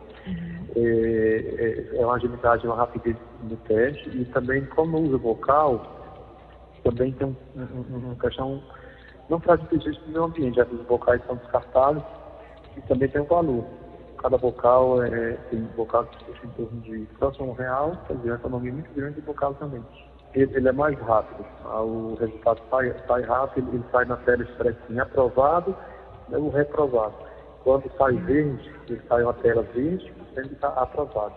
É, 0.74 0.80
é, 0.80 2.00
é 2.00 2.04
uma 2.04 2.16
agilidade, 2.16 2.66
uma 2.66 2.74
rapidez 2.74 3.16
do 3.44 3.54
teste. 3.58 4.08
E 4.08 4.24
também, 4.24 4.64
como 4.64 5.00
usa 5.02 5.18
vocal, 5.18 6.72
também 6.82 7.12
tem 7.12 7.28
um, 7.28 7.36
um, 7.56 7.96
uma 7.96 8.16
questão, 8.16 8.60
não 9.30 9.38
traz 9.38 9.60
benefício 9.68 10.00
para 10.00 10.08
o 10.08 10.12
meio 10.12 10.24
ambiente, 10.24 10.56
já 10.56 10.64
que 10.64 10.74
os 10.74 10.84
vocais 10.88 11.24
são 11.28 11.36
descartáveis 11.36 12.02
e 12.76 12.80
também 12.88 13.08
tem 13.08 13.22
um 13.22 13.26
valor 13.26 13.64
cada 14.24 14.38
vocal 14.38 15.02
é, 15.02 15.32
tem 15.50 15.68
vocal 15.76 16.06
que 16.06 16.24
custa 16.24 16.46
em 16.46 16.50
torno 16.52 16.80
de 16.80 17.06
próximo 17.18 17.52
real, 17.52 17.94
quer 18.06 18.16
dizer, 18.16 18.30
uma 18.30 18.36
economia 18.36 18.72
muito 18.72 18.90
grande 18.94 19.16
de 19.16 19.20
vocal 19.20 19.52
também. 19.52 19.84
Ele, 20.32 20.50
ele 20.56 20.66
é 20.66 20.72
mais 20.72 20.98
rápido, 21.00 21.44
ah, 21.66 21.82
o 21.82 22.14
resultado 22.14 22.58
sai, 22.70 22.94
sai 23.06 23.20
rápido, 23.20 23.68
ele 23.70 23.84
sai 23.92 24.06
na 24.06 24.16
tela 24.16 24.42
expressinha 24.42 25.02
aprovado 25.02 25.76
e 26.30 26.36
o 26.36 26.48
reprovado. 26.48 27.12
Quando 27.64 27.84
sai 27.98 28.14
verde, 28.14 28.72
ele 28.88 29.02
sai 29.06 29.24
uma 29.24 29.34
tela 29.34 29.62
verde, 29.74 30.10
sempre 30.34 30.54
está 30.54 30.68
aprovado. 30.68 31.34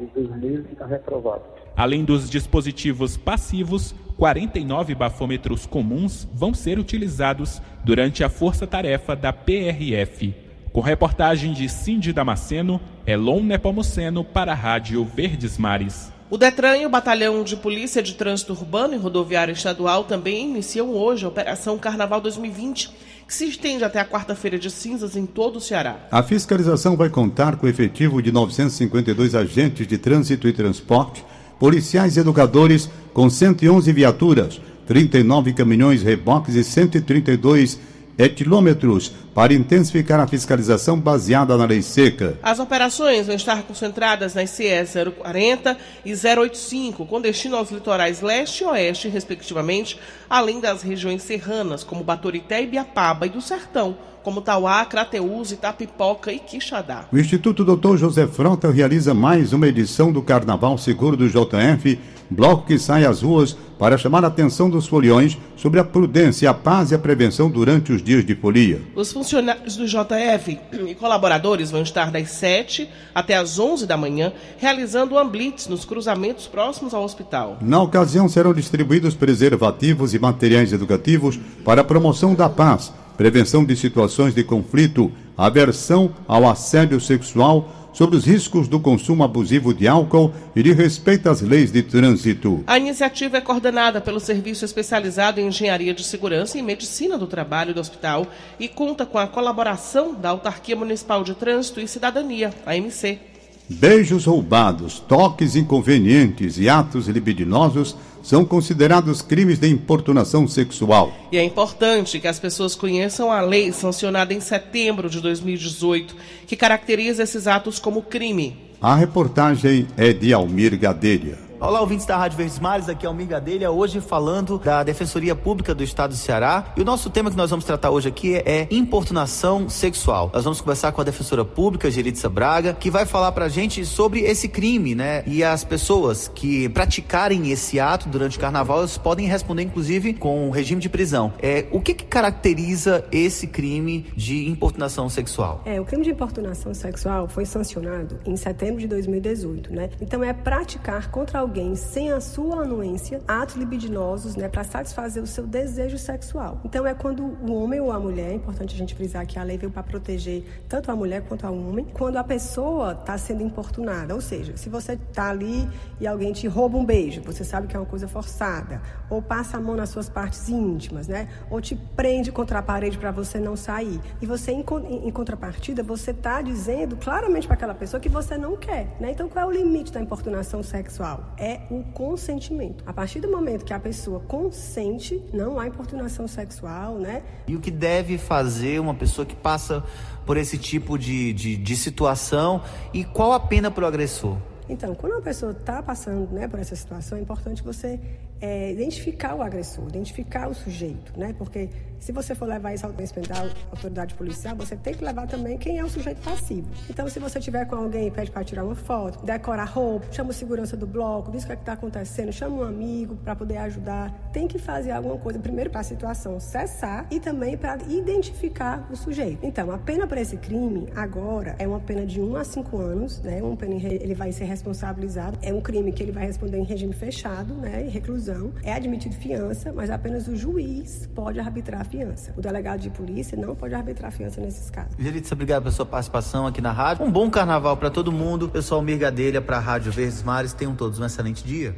E 0.00 0.06
vermelho 0.06 0.64
fica 0.64 0.86
reprovado. 0.86 1.42
Além 1.76 2.06
dos 2.06 2.30
dispositivos 2.30 3.18
passivos, 3.18 3.94
49 4.16 4.94
bafômetros 4.94 5.66
comuns 5.66 6.26
vão 6.32 6.54
ser 6.54 6.78
utilizados 6.78 7.60
durante 7.84 8.24
a 8.24 8.30
força-tarefa 8.30 9.14
da 9.14 9.30
PRF. 9.30 10.43
Com 10.74 10.80
reportagem 10.80 11.52
de 11.52 11.68
Cindy 11.68 12.12
Damasceno, 12.12 12.80
Elon 13.06 13.44
Nepomuceno 13.44 14.24
para 14.24 14.50
a 14.50 14.56
Rádio 14.56 15.04
Verdes 15.04 15.56
Mares. 15.56 16.10
O 16.28 16.36
Detran 16.36 16.78
e 16.78 16.84
o 16.84 16.90
Batalhão 16.90 17.44
de 17.44 17.54
Polícia 17.54 18.02
de 18.02 18.14
Trânsito 18.14 18.54
Urbano 18.54 18.92
e 18.92 18.96
Rodoviária 18.96 19.52
Estadual 19.52 20.02
também 20.02 20.50
iniciam 20.50 20.90
hoje 20.90 21.24
a 21.24 21.28
Operação 21.28 21.78
Carnaval 21.78 22.20
2020, 22.20 22.90
que 23.24 23.32
se 23.32 23.44
estende 23.44 23.84
até 23.84 24.00
a 24.00 24.04
quarta-feira 24.04 24.58
de 24.58 24.68
cinzas 24.68 25.14
em 25.14 25.26
todo 25.26 25.58
o 25.58 25.60
Ceará. 25.60 26.08
A 26.10 26.24
fiscalização 26.24 26.96
vai 26.96 27.08
contar 27.08 27.54
com 27.54 27.66
o 27.66 27.70
efetivo 27.70 28.20
de 28.20 28.32
952 28.32 29.36
agentes 29.36 29.86
de 29.86 29.96
trânsito 29.96 30.48
e 30.48 30.52
transporte, 30.52 31.24
policiais 31.56 32.16
e 32.16 32.20
educadores, 32.20 32.90
com 33.12 33.30
111 33.30 33.92
viaturas, 33.92 34.60
39 34.88 35.52
caminhões 35.52 36.02
reboques 36.02 36.56
e 36.56 36.64
132 36.64 37.78
etilômetros 38.18 39.12
para 39.34 39.52
intensificar 39.52 40.20
a 40.20 40.26
fiscalização 40.26 40.98
baseada 40.98 41.56
na 41.56 41.64
lei 41.64 41.82
seca. 41.82 42.38
As 42.42 42.60
operações 42.60 43.26
vão 43.26 43.34
estar 43.34 43.62
concentradas 43.64 44.34
nas 44.34 44.50
CE 44.50 44.84
040 45.18 45.76
e 46.04 46.14
085, 46.14 47.04
com 47.04 47.20
destino 47.20 47.56
aos 47.56 47.70
litorais 47.70 48.20
leste 48.20 48.62
e 48.62 48.66
oeste, 48.66 49.08
respectivamente, 49.08 49.98
além 50.30 50.60
das 50.60 50.82
regiões 50.82 51.22
serranas, 51.22 51.82
como 51.82 52.04
Baturité 52.04 52.62
e 52.62 52.66
Biapaba, 52.66 53.26
e 53.26 53.30
do 53.30 53.40
Sertão, 53.40 53.96
como 54.22 54.40
Tauá, 54.40 54.84
Crateús, 54.86 55.52
Itapipoca 55.52 56.32
e 56.32 56.38
Quixadá. 56.38 57.04
O 57.12 57.18
Instituto 57.18 57.62
Dr. 57.64 57.96
José 57.96 58.26
Frota 58.26 58.70
realiza 58.70 59.12
mais 59.12 59.52
uma 59.52 59.68
edição 59.68 60.10
do 60.10 60.22
Carnaval 60.22 60.78
Seguro 60.78 61.16
do 61.16 61.28
JF, 61.28 61.98
bloco 62.30 62.66
que 62.66 62.78
sai 62.78 63.04
às 63.04 63.20
ruas 63.20 63.54
para 63.78 63.98
chamar 63.98 64.24
a 64.24 64.28
atenção 64.28 64.70
dos 64.70 64.86
foliões 64.86 65.36
sobre 65.56 65.78
a 65.78 65.84
prudência, 65.84 66.48
a 66.48 66.54
paz 66.54 66.90
e 66.90 66.94
a 66.94 66.98
prevenção 66.98 67.50
durante 67.50 67.92
os 67.92 68.02
dias 68.02 68.24
de 68.24 68.34
folia. 68.34 68.80
Os 68.94 69.08
funcionários 69.24 69.74
do 69.74 69.86
JF 69.86 70.60
e 70.86 70.94
colaboradores 70.94 71.70
vão 71.70 71.82
estar 71.82 72.10
das 72.10 72.28
7 72.28 72.86
até 73.14 73.34
as 73.34 73.58
11 73.58 73.86
da 73.86 73.96
manhã 73.96 74.34
realizando 74.58 75.16
um 75.16 75.28
blitz 75.28 75.66
nos 75.66 75.86
cruzamentos 75.86 76.46
próximos 76.46 76.92
ao 76.92 77.02
hospital. 77.02 77.56
Na 77.62 77.80
ocasião 77.80 78.28
serão 78.28 78.52
distribuídos 78.52 79.14
preservativos 79.14 80.12
e 80.12 80.18
materiais 80.18 80.74
educativos 80.74 81.40
para 81.64 81.80
a 81.80 81.84
promoção 81.84 82.34
da 82.34 82.50
paz, 82.50 82.92
prevenção 83.16 83.64
de 83.64 83.74
situações 83.74 84.34
de 84.34 84.44
conflito, 84.44 85.10
aversão 85.38 86.10
ao 86.28 86.46
assédio 86.46 87.00
sexual, 87.00 87.83
sobre 87.94 88.16
os 88.16 88.26
riscos 88.26 88.68
do 88.68 88.78
consumo 88.78 89.24
abusivo 89.24 89.72
de 89.72 89.88
álcool 89.88 90.32
e 90.54 90.62
de 90.62 90.72
respeito 90.72 91.30
às 91.30 91.40
leis 91.40 91.72
de 91.72 91.82
trânsito. 91.82 92.62
A 92.66 92.76
iniciativa 92.76 93.38
é 93.38 93.40
coordenada 93.40 94.00
pelo 94.00 94.20
Serviço 94.20 94.64
Especializado 94.64 95.40
em 95.40 95.46
Engenharia 95.46 95.94
de 95.94 96.04
Segurança 96.04 96.58
e 96.58 96.62
Medicina 96.62 97.16
do 97.16 97.26
Trabalho 97.26 97.72
do 97.72 97.80
hospital 97.80 98.26
e 98.60 98.68
conta 98.68 99.06
com 99.06 99.18
a 99.18 99.26
colaboração 99.26 100.12
da 100.12 100.30
Autarquia 100.30 100.76
Municipal 100.76 101.24
de 101.24 101.34
Trânsito 101.34 101.80
e 101.80 101.88
Cidadania, 101.88 102.52
AMC. 102.66 103.18
Beijos 103.66 104.26
roubados, 104.26 105.00
toques 105.00 105.56
inconvenientes 105.56 106.58
e 106.58 106.68
atos 106.68 107.08
libidinosos 107.08 107.96
são 108.24 108.42
considerados 108.42 109.20
crimes 109.20 109.58
de 109.58 109.68
importunação 109.68 110.48
sexual. 110.48 111.12
E 111.30 111.36
é 111.36 111.44
importante 111.44 112.18
que 112.18 112.26
as 112.26 112.40
pessoas 112.40 112.74
conheçam 112.74 113.30
a 113.30 113.42
lei 113.42 113.70
sancionada 113.70 114.32
em 114.32 114.40
setembro 114.40 115.10
de 115.10 115.20
2018, 115.20 116.16
que 116.46 116.56
caracteriza 116.56 117.22
esses 117.22 117.46
atos 117.46 117.78
como 117.78 118.00
crime. 118.00 118.56
A 118.80 118.94
reportagem 118.94 119.86
é 119.96 120.12
de 120.12 120.32
Almir 120.32 120.78
Gadelha. 120.78 121.38
Olá, 121.66 121.80
ouvintes 121.80 122.04
da 122.04 122.18
Rádio 122.18 122.36
Verdes 122.36 122.58
Mares, 122.58 122.90
aqui 122.90 123.06
é 123.06 123.08
o 123.08 123.14
Miga 123.14 123.40
Delha, 123.40 123.70
hoje 123.70 123.98
falando 123.98 124.58
da 124.58 124.82
Defensoria 124.82 125.34
Pública 125.34 125.74
do 125.74 125.82
Estado 125.82 126.10
do 126.10 126.16
Ceará. 126.16 126.74
E 126.76 126.82
o 126.82 126.84
nosso 126.84 127.08
tema 127.08 127.30
que 127.30 127.36
nós 127.38 127.48
vamos 127.48 127.64
tratar 127.64 127.88
hoje 127.88 128.06
aqui 128.06 128.36
é 128.36 128.68
importunação 128.70 129.66
sexual. 129.70 130.30
Nós 130.34 130.44
vamos 130.44 130.60
conversar 130.60 130.92
com 130.92 131.00
a 131.00 131.04
Defensora 131.04 131.42
Pública, 131.42 131.90
Geritza 131.90 132.28
Braga, 132.28 132.74
que 132.74 132.90
vai 132.90 133.06
falar 133.06 133.32
pra 133.32 133.48
gente 133.48 133.82
sobre 133.86 134.20
esse 134.20 134.46
crime, 134.46 134.94
né? 134.94 135.22
E 135.26 135.42
as 135.42 135.64
pessoas 135.64 136.30
que 136.34 136.68
praticarem 136.68 137.50
esse 137.50 137.80
ato 137.80 138.10
durante 138.10 138.36
o 138.36 138.40
carnaval, 138.40 138.80
elas 138.80 138.98
podem 138.98 139.26
responder, 139.26 139.62
inclusive, 139.62 140.12
com 140.12 140.50
regime 140.50 140.82
de 140.82 140.90
prisão. 140.90 141.32
É, 141.40 141.64
o 141.72 141.80
que, 141.80 141.94
que 141.94 142.04
caracteriza 142.04 143.06
esse 143.10 143.46
crime 143.46 144.04
de 144.14 144.50
importunação 144.50 145.08
sexual? 145.08 145.62
É, 145.64 145.80
o 145.80 145.86
crime 145.86 146.04
de 146.04 146.10
importunação 146.10 146.74
sexual 146.74 147.26
foi 147.26 147.46
sancionado 147.46 148.20
em 148.26 148.36
setembro 148.36 148.82
de 148.82 148.86
2018, 148.86 149.72
né? 149.72 149.88
Então 149.98 150.22
é 150.22 150.34
praticar 150.34 151.10
contra 151.10 151.38
alguém 151.38 151.53
alguém 151.54 151.76
sem 151.76 152.10
a 152.10 152.20
sua 152.20 152.62
anuência 152.62 153.22
atos 153.28 153.54
libidinosos, 153.54 154.34
né, 154.34 154.48
para 154.48 154.64
satisfazer 154.64 155.22
o 155.22 155.26
seu 155.26 155.46
desejo 155.46 155.96
sexual. 155.96 156.60
Então 156.64 156.84
é 156.84 156.92
quando 156.94 157.22
o 157.22 157.54
homem 157.54 157.80
ou 157.80 157.92
a 157.92 158.00
mulher, 158.00 158.32
é 158.32 158.34
importante 158.34 158.74
a 158.74 158.76
gente 158.76 158.92
frisar 158.92 159.24
que 159.24 159.38
a 159.38 159.42
lei 159.44 159.56
veio 159.56 159.70
para 159.70 159.84
proteger 159.84 160.64
tanto 160.68 160.90
a 160.90 160.96
mulher 160.96 161.22
quanto 161.22 161.46
o 161.46 161.68
homem, 161.68 161.86
quando 161.92 162.16
a 162.16 162.24
pessoa 162.24 162.98
está 162.98 163.16
sendo 163.16 163.44
importunada, 163.44 164.16
ou 164.16 164.20
seja, 164.20 164.56
se 164.56 164.68
você 164.68 164.94
está 164.94 165.30
ali 165.30 165.68
e 166.00 166.08
alguém 166.08 166.32
te 166.32 166.48
rouba 166.48 166.76
um 166.76 166.84
beijo, 166.84 167.22
você 167.22 167.44
sabe 167.44 167.68
que 167.68 167.76
é 167.76 167.78
uma 167.78 167.86
coisa 167.86 168.08
forçada, 168.08 168.82
ou 169.08 169.22
passa 169.22 169.56
a 169.56 169.60
mão 169.60 169.76
nas 169.76 169.90
suas 169.90 170.08
partes 170.08 170.48
íntimas, 170.48 171.06
né, 171.06 171.28
ou 171.48 171.60
te 171.60 171.76
prende 171.76 172.32
contra 172.32 172.58
a 172.58 172.62
parede 172.62 172.98
para 172.98 173.12
você 173.12 173.38
não 173.38 173.54
sair, 173.54 174.00
e 174.20 174.26
você 174.26 174.50
em, 174.50 174.64
em 175.06 175.10
contrapartida 175.12 175.84
você 175.84 176.10
está 176.10 176.42
dizendo 176.42 176.96
claramente 176.96 177.46
para 177.46 177.54
aquela 177.54 177.74
pessoa 177.74 178.00
que 178.00 178.08
você 178.08 178.36
não 178.36 178.56
quer, 178.56 178.96
né? 178.98 179.12
Então 179.12 179.28
qual 179.28 179.44
é 179.44 179.48
o 179.48 179.52
limite 179.52 179.92
da 179.92 180.00
importunação 180.00 180.60
sexual? 180.64 181.33
É 181.38 181.60
o 181.70 181.82
consentimento. 181.92 182.84
A 182.86 182.92
partir 182.92 183.20
do 183.20 183.30
momento 183.30 183.64
que 183.64 183.72
a 183.72 183.78
pessoa 183.78 184.20
consente, 184.20 185.22
não 185.32 185.58
há 185.58 185.66
importunação 185.66 186.26
sexual, 186.26 186.98
né? 186.98 187.22
E 187.46 187.56
o 187.56 187.60
que 187.60 187.70
deve 187.70 188.18
fazer 188.18 188.80
uma 188.80 188.94
pessoa 188.94 189.26
que 189.26 189.34
passa 189.34 189.84
por 190.24 190.36
esse 190.36 190.56
tipo 190.58 190.98
de, 190.98 191.32
de, 191.32 191.56
de 191.56 191.76
situação 191.76 192.62
e 192.92 193.04
qual 193.04 193.32
a 193.32 193.40
pena 193.40 193.70
para 193.70 193.84
o 193.84 193.86
agressor? 193.86 194.36
Então, 194.68 194.94
quando 194.94 195.12
uma 195.12 195.20
pessoa 195.20 195.52
está 195.52 195.82
passando 195.82 196.32
né, 196.32 196.48
por 196.48 196.58
essa 196.58 196.74
situação, 196.74 197.18
é 197.18 197.20
importante 197.20 197.62
você 197.62 198.00
é, 198.44 198.72
identificar 198.72 199.34
o 199.34 199.40
agressor, 199.40 199.88
identificar 199.88 200.50
o 200.50 200.54
sujeito, 200.54 201.18
né? 201.18 201.34
Porque 201.38 201.70
se 201.98 202.12
você 202.12 202.34
for 202.34 202.46
levar 202.46 202.74
isso 202.74 202.84
ao 202.84 202.92
conhecimento 202.92 203.30
da 203.30 203.50
autoridade 203.70 204.14
policial, 204.14 204.54
você 204.54 204.76
tem 204.76 204.92
que 204.92 205.02
levar 205.02 205.26
também 205.26 205.56
quem 205.56 205.78
é 205.78 205.84
o 205.84 205.88
sujeito 205.88 206.20
passivo. 206.20 206.68
Então, 206.90 207.08
se 207.08 207.18
você 207.18 207.40
tiver 207.40 207.64
com 207.64 207.76
alguém, 207.76 208.10
pede 208.10 208.30
para 208.30 208.44
tirar 208.44 208.62
uma 208.62 208.74
foto, 208.74 209.24
decorar 209.24 209.64
roupa, 209.64 210.06
chama 210.12 210.28
o 210.28 210.32
segurança 210.34 210.76
do 210.76 210.86
bloco, 210.86 211.32
diz 211.32 211.44
o 211.44 211.46
que 211.46 211.52
é 211.52 211.54
está 211.54 211.72
acontecendo, 211.72 212.30
chama 212.30 212.56
um 212.56 212.62
amigo 212.62 213.16
para 213.16 213.34
poder 213.34 213.56
ajudar. 213.56 214.12
Tem 214.34 214.46
que 214.46 214.58
fazer 214.58 214.90
alguma 214.90 215.16
coisa, 215.16 215.38
primeiro 215.38 215.70
para 215.70 215.80
a 215.80 215.84
situação 215.84 216.38
cessar 216.38 217.06
e 217.10 217.18
também 217.18 217.56
para 217.56 217.78
identificar 217.88 218.86
o 218.92 218.96
sujeito. 218.96 219.38
Então, 219.42 219.70
a 219.70 219.78
pena 219.78 220.06
para 220.06 220.20
esse 220.20 220.36
crime 220.36 220.88
agora 220.94 221.56
é 221.58 221.66
uma 221.66 221.80
pena 221.80 222.04
de 222.04 222.20
1 222.20 222.36
a 222.36 222.44
5 222.44 222.76
anos, 222.76 223.22
né? 223.22 223.42
Uma 223.42 223.56
pena 223.56 223.76
ele 223.76 224.14
vai 224.14 224.30
ser 224.30 224.44
responsabilizado. 224.44 225.38
É 225.40 225.54
um 225.54 225.62
crime 225.62 225.90
que 225.90 226.02
ele 226.02 226.12
vai 226.12 226.26
responder 226.26 226.58
em 226.58 226.64
regime 226.64 226.92
fechado, 226.92 227.54
né? 227.54 227.86
Em 227.86 227.88
reclusão. 227.88 228.33
É 228.62 228.72
admitido 228.72 229.14
fiança, 229.14 229.72
mas 229.72 229.90
apenas 229.90 230.28
o 230.28 230.36
juiz 230.36 231.08
pode 231.14 231.38
arbitrar 231.40 231.80
a 231.80 231.84
fiança. 231.84 232.32
O 232.36 232.40
delegado 232.40 232.80
de 232.80 232.90
polícia 232.90 233.36
não 233.36 233.54
pode 233.54 233.74
arbitrar 233.74 234.08
a 234.08 234.12
fiança 234.12 234.40
nesses 234.40 234.70
casos. 234.70 234.94
Geritza, 234.98 235.34
obrigado 235.34 235.62
pela 235.62 235.74
sua 235.74 235.86
participação 235.86 236.46
aqui 236.46 236.60
na 236.60 236.72
rádio. 236.72 237.04
Um 237.04 237.10
bom 237.10 237.30
carnaval 237.30 237.76
para 237.76 237.90
todo 237.90 238.10
mundo. 238.10 238.48
Pessoal 238.48 238.82
Mirgadelha 238.82 239.40
para 239.40 239.56
a 239.56 239.60
Rádio 239.60 239.92
Verdes 239.92 240.22
Mares. 240.22 240.52
Tenham 240.52 240.74
todos 240.74 240.98
um 240.98 241.04
excelente 241.04 241.44
dia. 241.44 241.74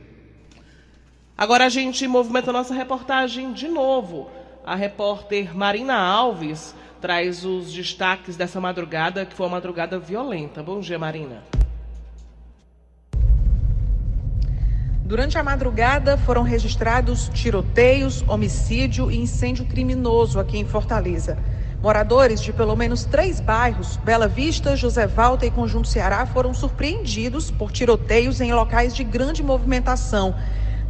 Agora 1.36 1.66
a 1.66 1.68
gente 1.68 2.06
movimenta 2.08 2.50
a 2.50 2.52
nossa 2.52 2.72
reportagem 2.72 3.52
de 3.52 3.68
novo. 3.68 4.30
A 4.64 4.74
repórter 4.74 5.54
Marina 5.54 5.94
Alves 5.94 6.74
traz 7.00 7.44
os 7.44 7.72
destaques 7.72 8.36
dessa 8.36 8.60
madrugada, 8.60 9.26
que 9.26 9.34
foi 9.34 9.46
uma 9.46 9.56
madrugada 9.56 9.98
violenta. 9.98 10.62
Bom 10.62 10.80
dia, 10.80 10.98
Marina. 10.98 11.42
Durante 15.06 15.38
a 15.38 15.42
madrugada 15.44 16.16
foram 16.16 16.42
registrados 16.42 17.30
tiroteios, 17.32 18.24
homicídio 18.26 19.08
e 19.08 19.16
incêndio 19.16 19.64
criminoso 19.64 20.40
aqui 20.40 20.58
em 20.58 20.64
Fortaleza. 20.64 21.38
Moradores 21.80 22.40
de 22.40 22.52
pelo 22.52 22.74
menos 22.74 23.04
três 23.04 23.38
bairros, 23.38 24.00
Bela 24.02 24.26
Vista, 24.26 24.74
José 24.74 25.06
Valta 25.06 25.46
e 25.46 25.50
Conjunto 25.52 25.86
Ceará, 25.86 26.26
foram 26.26 26.52
surpreendidos 26.52 27.52
por 27.52 27.70
tiroteios 27.70 28.40
em 28.40 28.52
locais 28.52 28.96
de 28.96 29.04
grande 29.04 29.44
movimentação. 29.44 30.34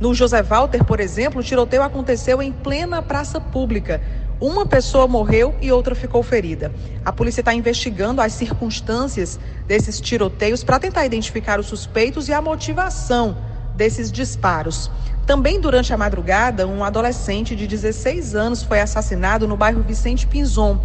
No 0.00 0.14
José 0.14 0.42
Walter, 0.42 0.82
por 0.82 0.98
exemplo, 0.98 1.42
o 1.42 1.44
tiroteio 1.44 1.82
aconteceu 1.82 2.40
em 2.40 2.50
plena 2.50 3.02
praça 3.02 3.38
pública. 3.38 4.00
Uma 4.40 4.64
pessoa 4.64 5.06
morreu 5.06 5.54
e 5.60 5.70
outra 5.70 5.94
ficou 5.94 6.22
ferida. 6.22 6.72
A 7.04 7.12
polícia 7.12 7.42
está 7.42 7.52
investigando 7.52 8.22
as 8.22 8.32
circunstâncias 8.32 9.38
desses 9.68 10.00
tiroteios 10.00 10.64
para 10.64 10.80
tentar 10.80 11.04
identificar 11.04 11.60
os 11.60 11.66
suspeitos 11.66 12.30
e 12.30 12.32
a 12.32 12.40
motivação 12.40 13.36
desses 13.76 14.10
disparos. 14.10 14.90
Também 15.26 15.60
durante 15.60 15.92
a 15.92 15.96
madrugada, 15.96 16.66
um 16.66 16.82
adolescente 16.82 17.54
de 17.54 17.66
16 17.66 18.34
anos 18.34 18.62
foi 18.62 18.80
assassinado 18.80 19.46
no 19.46 19.56
bairro 19.56 19.82
Vicente 19.82 20.26
Pinzon. 20.26 20.80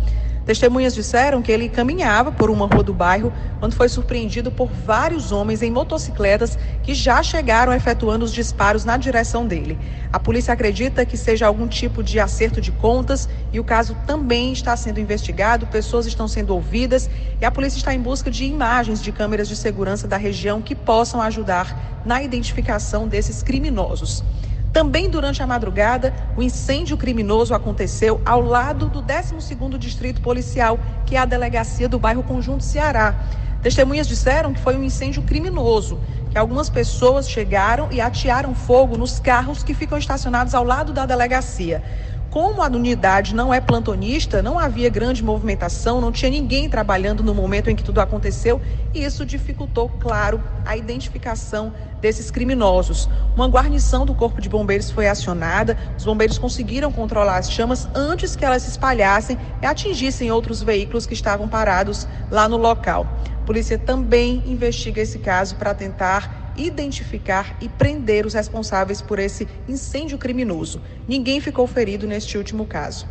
Testemunhas 0.46 0.96
disseram 0.96 1.42
que 1.42 1.52
ele 1.52 1.70
caminhava 1.70 2.32
por 2.32 2.50
uma 2.50 2.66
rua 2.66 2.84
do 2.84 2.94
bairro 2.94 3.32
quando 3.60 3.76
foi 3.76 3.88
surpreendido 3.88 4.52
por 4.52 4.72
vários 4.72 5.32
homens 5.32 5.62
em 5.62 5.70
motocicletas 5.70 6.58
que 6.82 6.96
já 6.96 7.22
chegaram 7.22 7.72
efetuando 7.72 8.26
os 8.26 8.34
disparos 8.34 8.84
na 8.84 8.98
direção 8.98 9.46
dele. 9.46 9.78
A 10.12 10.20
polícia 10.20 10.52
acredita 10.52 11.06
que 11.06 11.16
seja 11.16 11.46
algum 11.46 11.68
tipo 11.68 12.04
de 12.04 12.20
acerto 12.20 12.60
de 12.60 12.72
contas 12.72 13.30
e 13.54 13.60
o 13.60 13.64
caso 13.64 13.96
também 14.08 14.52
está 14.52 14.76
sendo 14.76 15.00
investigado, 15.00 15.68
pessoas 15.68 16.08
estão 16.08 16.28
sendo 16.28 16.56
ouvidas 16.56 17.08
e 17.40 17.46
a 17.46 17.52
polícia 17.52 17.78
está 17.78 17.94
em 17.94 18.02
busca 18.02 18.32
de 18.32 18.44
imagens 18.44 19.00
de 19.00 19.12
câmeras 19.12 19.48
de 19.48 19.56
segurança 19.56 20.08
da 20.08 20.18
região 20.18 20.60
que 20.60 20.74
possam 20.74 21.22
ajudar 21.22 22.02
na 22.04 22.24
identificação 22.24 23.08
desses 23.08 23.44
criminosos. 23.44 24.24
Também 24.72 25.10
durante 25.10 25.44
a 25.44 25.48
madrugada, 25.48 26.14
o 26.36 26.42
incêndio 26.42 26.98
criminoso 26.98 27.54
aconteceu 27.54 28.22
ao 28.26 28.40
lado 28.40 28.88
do 28.88 29.04
12º 29.04 29.78
Distrito 29.78 30.22
Policial, 30.22 30.80
que 31.06 31.16
é 31.18 31.20
a 31.20 31.26
delegacia 31.26 31.90
do 31.90 32.00
bairro 32.00 32.24
Conjunto 32.24 32.64
Ceará. 32.64 33.16
Testemunhas 33.62 34.08
disseram 34.08 34.54
que 34.54 34.62
foi 34.62 34.78
um 34.78 34.84
incêndio 34.84 35.24
criminoso, 35.24 36.00
que 36.30 36.38
algumas 36.38 36.70
pessoas 36.70 37.30
chegaram 37.30 37.90
e 37.92 38.00
atearam 38.00 38.56
fogo 38.56 38.98
nos 38.98 39.20
carros 39.20 39.62
que 39.62 39.74
ficam 39.74 39.98
estacionados 39.98 40.56
ao 40.56 40.64
lado 40.64 40.94
da 40.94 41.06
delegacia. 41.06 41.84
Como 42.32 42.64
a 42.64 42.68
unidade 42.68 43.36
não 43.36 43.54
é 43.54 43.60
plantonista, 43.60 44.42
não 44.42 44.58
havia 44.58 44.90
grande 44.90 45.22
movimentação, 45.22 46.00
não 46.00 46.14
tinha 46.14 46.32
ninguém 46.32 46.70
trabalhando 46.70 47.22
no 47.22 47.36
momento 47.36 47.70
em 47.70 47.76
que 47.76 47.84
tudo 47.84 48.00
aconteceu, 48.00 48.62
e 48.94 49.04
isso 49.04 49.26
dificultou, 49.26 49.90
claro, 49.90 50.42
a 50.66 50.78
identificação 50.78 51.74
desses 52.00 52.32
criminosos. 52.32 53.10
Uma 53.36 53.50
guarnição 53.50 54.06
do 54.06 54.16
Corpo 54.16 54.40
de 54.40 54.48
Bombeiros 54.48 54.90
foi 54.90 55.10
acionada, 55.10 55.78
os 55.98 56.06
bombeiros 56.06 56.38
conseguiram 56.38 56.90
controlar 56.90 57.36
as 57.36 57.52
chamas 57.52 57.90
antes 57.94 58.34
que 58.34 58.46
elas 58.46 58.64
se 58.64 58.70
espalhassem 58.70 59.38
e 59.62 59.66
atingissem 59.66 60.32
outros 60.32 60.64
veículos 60.64 61.06
que 61.06 61.14
estavam 61.14 61.50
parados 61.50 62.08
lá 62.32 62.48
no 62.48 62.56
local. 62.56 63.08
A 63.42 63.46
polícia 63.46 63.78
também 63.78 64.42
investiga 64.46 65.02
esse 65.02 65.20
caso 65.20 65.58
para 65.58 65.74
tentar 65.74 66.41
identificar 66.58 67.58
e 67.62 67.70
prender 67.70 68.26
os 68.26 68.34
responsáveis 68.34 69.02
por 69.02 69.20
esse 69.20 69.48
incêndio 69.68 70.18
criminoso. 70.18 70.82
Ninguém 71.08 71.40
ficou 71.40 71.68
ferido 71.68 72.08
neste 72.08 72.38
último 72.38 72.66
caso. 72.66 73.08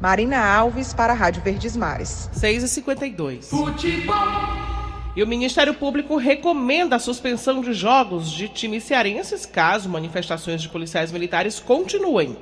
Marina 0.00 0.38
Alves 0.38 0.94
para 0.94 1.12
a 1.12 1.16
Rádio 1.16 1.42
Verdes 1.42 1.76
Mares. 1.76 2.30
6h52. 2.34 3.44
Futebol. 3.44 4.16
E 5.14 5.22
o 5.22 5.26
Ministério 5.26 5.74
Público 5.74 6.16
recomenda 6.16 6.96
a 6.96 7.00
suspensão 7.00 7.60
de 7.60 7.72
jogos 7.72 8.30
de 8.30 8.48
times 8.48 8.84
cearenses 8.84 9.44
caso 9.44 9.88
manifestações 9.88 10.62
de 10.62 10.68
policiais 10.68 11.12
militares 11.12 11.60
continuem. 11.60 12.36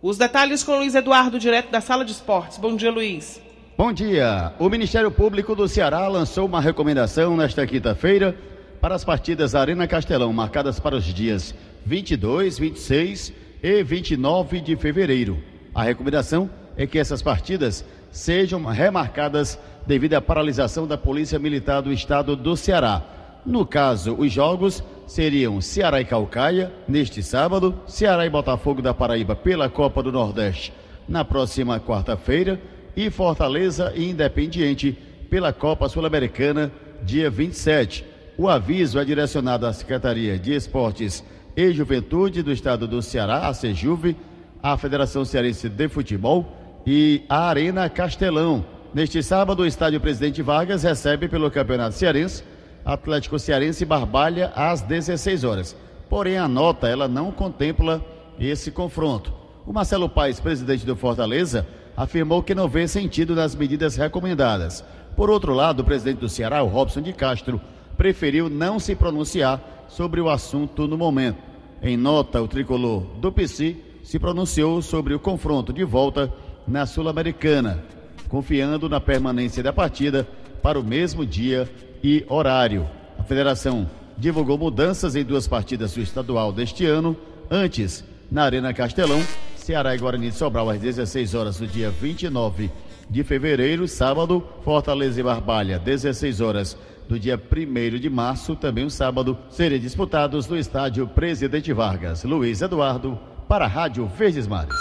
Os 0.00 0.18
detalhes 0.18 0.62
com 0.62 0.76
Luiz 0.76 0.94
Eduardo, 0.94 1.38
direto 1.38 1.70
da 1.70 1.80
Sala 1.80 2.04
de 2.04 2.12
Esportes. 2.12 2.58
Bom 2.58 2.76
dia, 2.76 2.90
Luiz. 2.90 3.40
Bom 3.76 3.92
dia. 3.92 4.52
O 4.58 4.68
Ministério 4.68 5.10
Público 5.10 5.56
do 5.56 5.66
Ceará 5.66 6.06
lançou 6.06 6.46
uma 6.46 6.60
recomendação 6.60 7.36
nesta 7.36 7.66
quinta-feira 7.66 8.38
para 8.84 8.96
as 8.96 9.02
partidas 9.02 9.54
Arena 9.54 9.88
Castelão, 9.88 10.30
marcadas 10.30 10.78
para 10.78 10.94
os 10.94 11.04
dias 11.04 11.54
22, 11.86 12.58
26 12.58 13.32
e 13.62 13.82
29 13.82 14.60
de 14.60 14.76
fevereiro. 14.76 15.38
A 15.74 15.82
recomendação 15.82 16.50
é 16.76 16.86
que 16.86 16.98
essas 16.98 17.22
partidas 17.22 17.82
sejam 18.12 18.62
remarcadas 18.62 19.58
devido 19.86 20.12
à 20.12 20.20
paralisação 20.20 20.86
da 20.86 20.98
Polícia 20.98 21.38
Militar 21.38 21.80
do 21.80 21.90
Estado 21.90 22.36
do 22.36 22.54
Ceará. 22.58 23.02
No 23.46 23.64
caso, 23.64 24.16
os 24.18 24.30
jogos 24.30 24.84
seriam 25.06 25.62
Ceará 25.62 26.02
e 26.02 26.04
Calcaia, 26.04 26.70
neste 26.86 27.22
sábado, 27.22 27.74
Ceará 27.86 28.26
e 28.26 28.28
Botafogo 28.28 28.82
da 28.82 28.92
Paraíba 28.92 29.34
pela 29.34 29.70
Copa 29.70 30.02
do 30.02 30.12
Nordeste, 30.12 30.74
na 31.08 31.24
próxima 31.24 31.80
quarta-feira, 31.80 32.60
e 32.94 33.08
Fortaleza 33.08 33.94
e 33.96 34.10
Independiente 34.10 34.92
pela 35.30 35.54
Copa 35.54 35.88
Sul-Americana, 35.88 36.70
dia 37.02 37.30
27. 37.30 38.12
O 38.36 38.48
aviso 38.48 38.98
é 38.98 39.04
direcionado 39.04 39.64
à 39.64 39.72
Secretaria 39.72 40.36
de 40.36 40.52
Esportes 40.52 41.22
e 41.56 41.70
Juventude 41.72 42.42
do 42.42 42.50
Estado 42.50 42.88
do 42.88 43.00
Ceará, 43.00 43.46
a 43.46 43.54
Sejuve, 43.54 44.16
à 44.60 44.76
Federação 44.76 45.24
Cearense 45.24 45.68
de 45.68 45.88
Futebol 45.88 46.44
e 46.84 47.22
à 47.28 47.48
Arena 47.48 47.88
Castelão. 47.88 48.64
Neste 48.92 49.22
sábado, 49.22 49.62
o 49.62 49.66
Estádio 49.66 50.00
Presidente 50.00 50.42
Vargas 50.42 50.82
recebe 50.82 51.28
pelo 51.28 51.48
Campeonato 51.48 51.94
Cearense 51.94 52.42
Atlético 52.84 53.38
Cearense 53.38 53.84
Barbalha 53.84 54.52
às 54.56 54.82
16 54.82 55.44
horas. 55.44 55.76
Porém, 56.10 56.36
a 56.36 56.48
nota 56.48 56.88
ela 56.88 57.06
não 57.06 57.30
contempla 57.30 58.04
esse 58.38 58.72
confronto. 58.72 59.32
O 59.64 59.72
Marcelo 59.72 60.08
Paes, 60.08 60.40
presidente 60.40 60.84
do 60.84 60.96
Fortaleza, 60.96 61.66
afirmou 61.96 62.42
que 62.42 62.54
não 62.54 62.68
vê 62.68 62.88
sentido 62.88 63.34
nas 63.34 63.54
medidas 63.54 63.94
recomendadas. 63.94 64.84
Por 65.16 65.30
outro 65.30 65.54
lado, 65.54 65.80
o 65.80 65.84
presidente 65.84 66.18
do 66.18 66.28
Ceará, 66.28 66.62
o 66.64 66.68
Robson 66.68 67.00
de 67.00 67.12
Castro, 67.12 67.60
preferiu 67.96 68.48
não 68.48 68.78
se 68.78 68.94
pronunciar 68.94 69.86
sobre 69.88 70.20
o 70.20 70.28
assunto 70.28 70.86
no 70.86 70.98
momento. 70.98 71.38
Em 71.82 71.96
nota, 71.96 72.40
o 72.40 72.48
tricolor 72.48 73.02
do 73.20 73.30
PC 73.30 73.76
se 74.02 74.18
pronunciou 74.18 74.80
sobre 74.82 75.14
o 75.14 75.20
confronto 75.20 75.72
de 75.72 75.84
volta 75.84 76.32
na 76.66 76.86
Sul-Americana, 76.86 77.82
confiando 78.28 78.88
na 78.88 79.00
permanência 79.00 79.62
da 79.62 79.72
partida 79.72 80.26
para 80.62 80.78
o 80.78 80.84
mesmo 80.84 81.24
dia 81.26 81.68
e 82.02 82.24
horário. 82.28 82.88
A 83.18 83.22
federação 83.22 83.88
divulgou 84.16 84.56
mudanças 84.56 85.14
em 85.16 85.24
duas 85.24 85.46
partidas 85.46 85.94
do 85.94 86.00
estadual 86.00 86.52
deste 86.52 86.86
ano. 86.86 87.16
Antes, 87.50 88.04
na 88.30 88.44
Arena 88.44 88.72
Castelão, 88.72 89.22
Ceará 89.56 89.94
e 89.94 89.98
Guarani 89.98 90.30
de 90.30 90.36
Sobral 90.36 90.68
às 90.70 90.80
16 90.80 91.34
horas 91.34 91.58
do 91.58 91.66
dia 91.66 91.90
29 91.90 92.70
de 93.08 93.22
fevereiro, 93.22 93.86
sábado, 93.86 94.42
Fortaleza 94.62 95.20
e 95.20 95.22
Barbalha, 95.22 95.78
16 95.78 96.40
horas 96.40 96.76
do 97.08 97.18
dia 97.18 97.40
1 97.40 97.98
de 97.98 98.08
março, 98.08 98.56
também 98.56 98.84
um 98.84 98.90
sábado, 98.90 99.36
serem 99.50 99.78
disputados 99.78 100.46
no 100.48 100.58
estádio 100.58 101.06
Presidente 101.06 101.72
Vargas. 101.72 102.24
Luiz 102.24 102.62
Eduardo, 102.62 103.18
para 103.48 103.66
a 103.66 103.68
Rádio 103.68 104.06
Verdes 104.06 104.46
Mares. 104.46 104.74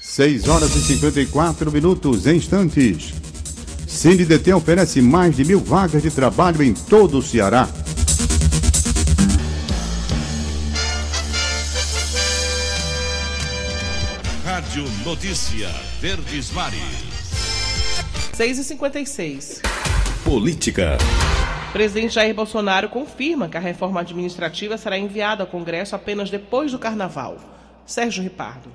6 0.00 0.48
horas 0.48 0.74
e 0.74 0.80
54 0.80 1.70
minutos, 1.70 2.26
em 2.26 2.36
instantes. 2.36 3.14
CineDT 3.86 4.52
oferece 4.52 5.00
mais 5.00 5.36
de 5.36 5.44
mil 5.44 5.60
vagas 5.60 6.02
de 6.02 6.10
trabalho 6.10 6.62
em 6.62 6.74
todo 6.74 7.18
o 7.18 7.22
Ceará. 7.22 7.68
Rádio 14.44 14.84
Notícia 15.04 15.68
Verdes 16.00 16.52
Mares. 16.52 16.78
6 18.34 18.58
e 18.58 18.64
56 18.64 19.77
Política. 20.24 20.98
Presidente 21.72 22.14
Jair 22.14 22.34
Bolsonaro 22.34 22.88
confirma 22.88 23.48
que 23.48 23.56
a 23.56 23.60
reforma 23.60 24.00
administrativa 24.00 24.76
será 24.76 24.98
enviada 24.98 25.42
ao 25.42 25.46
Congresso 25.46 25.94
apenas 25.94 26.28
depois 26.28 26.72
do 26.72 26.78
Carnaval. 26.78 27.38
Sérgio 27.86 28.22
Ripardo. 28.22 28.70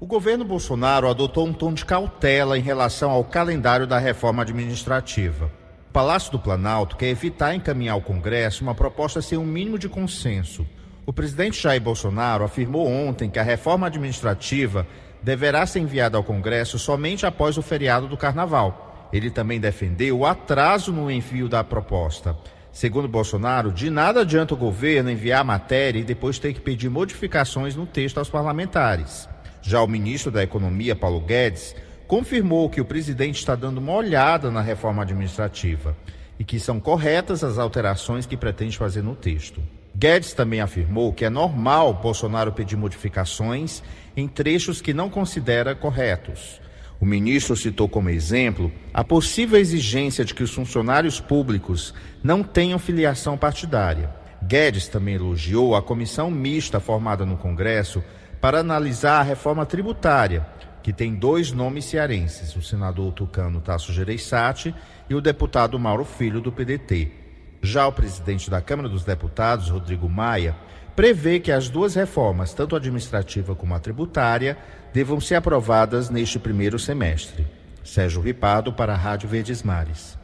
O 0.00 0.06
governo 0.06 0.44
Bolsonaro 0.44 1.08
adotou 1.08 1.46
um 1.46 1.52
tom 1.52 1.72
de 1.72 1.84
cautela 1.84 2.58
em 2.58 2.62
relação 2.62 3.10
ao 3.10 3.24
calendário 3.24 3.86
da 3.86 3.98
reforma 3.98 4.42
administrativa. 4.42 5.50
O 5.88 5.92
Palácio 5.92 6.32
do 6.32 6.38
Planalto 6.38 6.96
quer 6.96 7.08
evitar 7.08 7.54
encaminhar 7.54 7.94
ao 7.94 8.02
Congresso 8.02 8.62
uma 8.62 8.74
proposta 8.74 9.22
sem 9.22 9.38
um 9.38 9.46
mínimo 9.46 9.78
de 9.78 9.88
consenso. 9.88 10.66
O 11.04 11.12
presidente 11.12 11.62
Jair 11.62 11.80
Bolsonaro 11.80 12.44
afirmou 12.44 12.86
ontem 12.86 13.30
que 13.30 13.38
a 13.38 13.44
reforma 13.44 13.86
administrativa 13.86 14.86
deverá 15.22 15.64
ser 15.66 15.80
enviada 15.80 16.16
ao 16.16 16.24
Congresso 16.24 16.78
somente 16.78 17.24
após 17.24 17.56
o 17.56 17.62
feriado 17.62 18.08
do 18.08 18.16
Carnaval. 18.16 18.85
Ele 19.12 19.30
também 19.30 19.60
defendeu 19.60 20.18
o 20.18 20.26
atraso 20.26 20.92
no 20.92 21.10
envio 21.10 21.48
da 21.48 21.62
proposta. 21.62 22.36
Segundo 22.72 23.08
Bolsonaro, 23.08 23.72
de 23.72 23.88
nada 23.88 24.20
adianta 24.20 24.52
o 24.52 24.56
governo 24.56 25.10
enviar 25.10 25.40
a 25.40 25.44
matéria 25.44 25.98
e 25.98 26.04
depois 26.04 26.38
ter 26.38 26.52
que 26.52 26.60
pedir 26.60 26.90
modificações 26.90 27.74
no 27.74 27.86
texto 27.86 28.18
aos 28.18 28.28
parlamentares. 28.28 29.28
Já 29.62 29.82
o 29.82 29.88
ministro 29.88 30.30
da 30.30 30.42
Economia, 30.42 30.94
Paulo 30.94 31.20
Guedes, 31.20 31.74
confirmou 32.06 32.68
que 32.68 32.80
o 32.80 32.84
presidente 32.84 33.38
está 33.38 33.54
dando 33.54 33.78
uma 33.78 33.92
olhada 33.92 34.50
na 34.50 34.60
reforma 34.60 35.02
administrativa 35.02 35.96
e 36.38 36.44
que 36.44 36.60
são 36.60 36.78
corretas 36.78 37.42
as 37.42 37.58
alterações 37.58 38.26
que 38.26 38.36
pretende 38.36 38.76
fazer 38.76 39.02
no 39.02 39.16
texto. 39.16 39.62
Guedes 39.94 40.34
também 40.34 40.60
afirmou 40.60 41.12
que 41.12 41.24
é 41.24 41.30
normal 41.30 41.94
Bolsonaro 41.94 42.52
pedir 42.52 42.76
modificações 42.76 43.82
em 44.14 44.28
trechos 44.28 44.82
que 44.82 44.92
não 44.92 45.08
considera 45.08 45.74
corretos. 45.74 46.60
O 46.98 47.04
ministro 47.04 47.54
citou 47.54 47.88
como 47.88 48.08
exemplo 48.08 48.72
a 48.92 49.04
possível 49.04 49.58
exigência 49.58 50.24
de 50.24 50.34
que 50.34 50.42
os 50.42 50.52
funcionários 50.52 51.20
públicos 51.20 51.92
não 52.22 52.42
tenham 52.42 52.78
filiação 52.78 53.36
partidária. 53.36 54.10
Guedes 54.42 54.88
também 54.88 55.16
elogiou 55.16 55.74
a 55.74 55.82
comissão 55.82 56.30
mista 56.30 56.80
formada 56.80 57.26
no 57.26 57.36
Congresso 57.36 58.02
para 58.40 58.60
analisar 58.60 59.20
a 59.20 59.22
reforma 59.22 59.66
tributária, 59.66 60.46
que 60.82 60.92
tem 60.92 61.14
dois 61.14 61.52
nomes 61.52 61.84
cearenses, 61.84 62.54
o 62.54 62.62
senador 62.62 63.12
tucano 63.12 63.60
Tasso 63.60 63.92
Gereissati 63.92 64.74
e 65.10 65.14
o 65.14 65.20
deputado 65.20 65.78
Mauro 65.78 66.04
Filho, 66.04 66.40
do 66.40 66.52
PDT. 66.52 67.25
Já 67.62 67.86
o 67.86 67.92
presidente 67.92 68.50
da 68.50 68.60
Câmara 68.60 68.88
dos 68.88 69.04
Deputados, 69.04 69.68
Rodrigo 69.68 70.08
Maia, 70.08 70.56
prevê 70.94 71.38
que 71.40 71.52
as 71.52 71.68
duas 71.68 71.94
reformas, 71.94 72.54
tanto 72.54 72.74
a 72.74 72.78
administrativa 72.78 73.54
como 73.54 73.74
a 73.74 73.78
tributária, 73.78 74.56
devam 74.92 75.20
ser 75.20 75.34
aprovadas 75.34 76.08
neste 76.08 76.38
primeiro 76.38 76.78
semestre. 76.78 77.46
Sérgio 77.84 78.20
Ripado 78.20 78.72
para 78.72 78.94
a 78.94 78.96
Rádio 78.96 79.28
Verdes 79.28 79.62
Mares. 79.62 80.18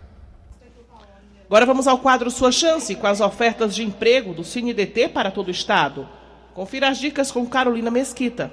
Agora 1.47 1.67
vamos 1.67 1.87
ao 1.87 1.99
quadro 1.99 2.31
Sua 2.31 2.51
Chance, 2.51 2.95
com 2.95 3.07
as 3.07 3.21
ofertas 3.21 3.75
de 3.75 3.83
emprego 3.83 4.33
do 4.33 4.43
CineDT 4.43 5.09
para 5.09 5.31
todo 5.31 5.49
o 5.49 5.51
estado. 5.51 6.09
Confira 6.55 6.89
as 6.89 6.99
dicas 6.99 7.31
com 7.31 7.47
Carolina 7.47 7.91
Mesquita. 7.91 8.51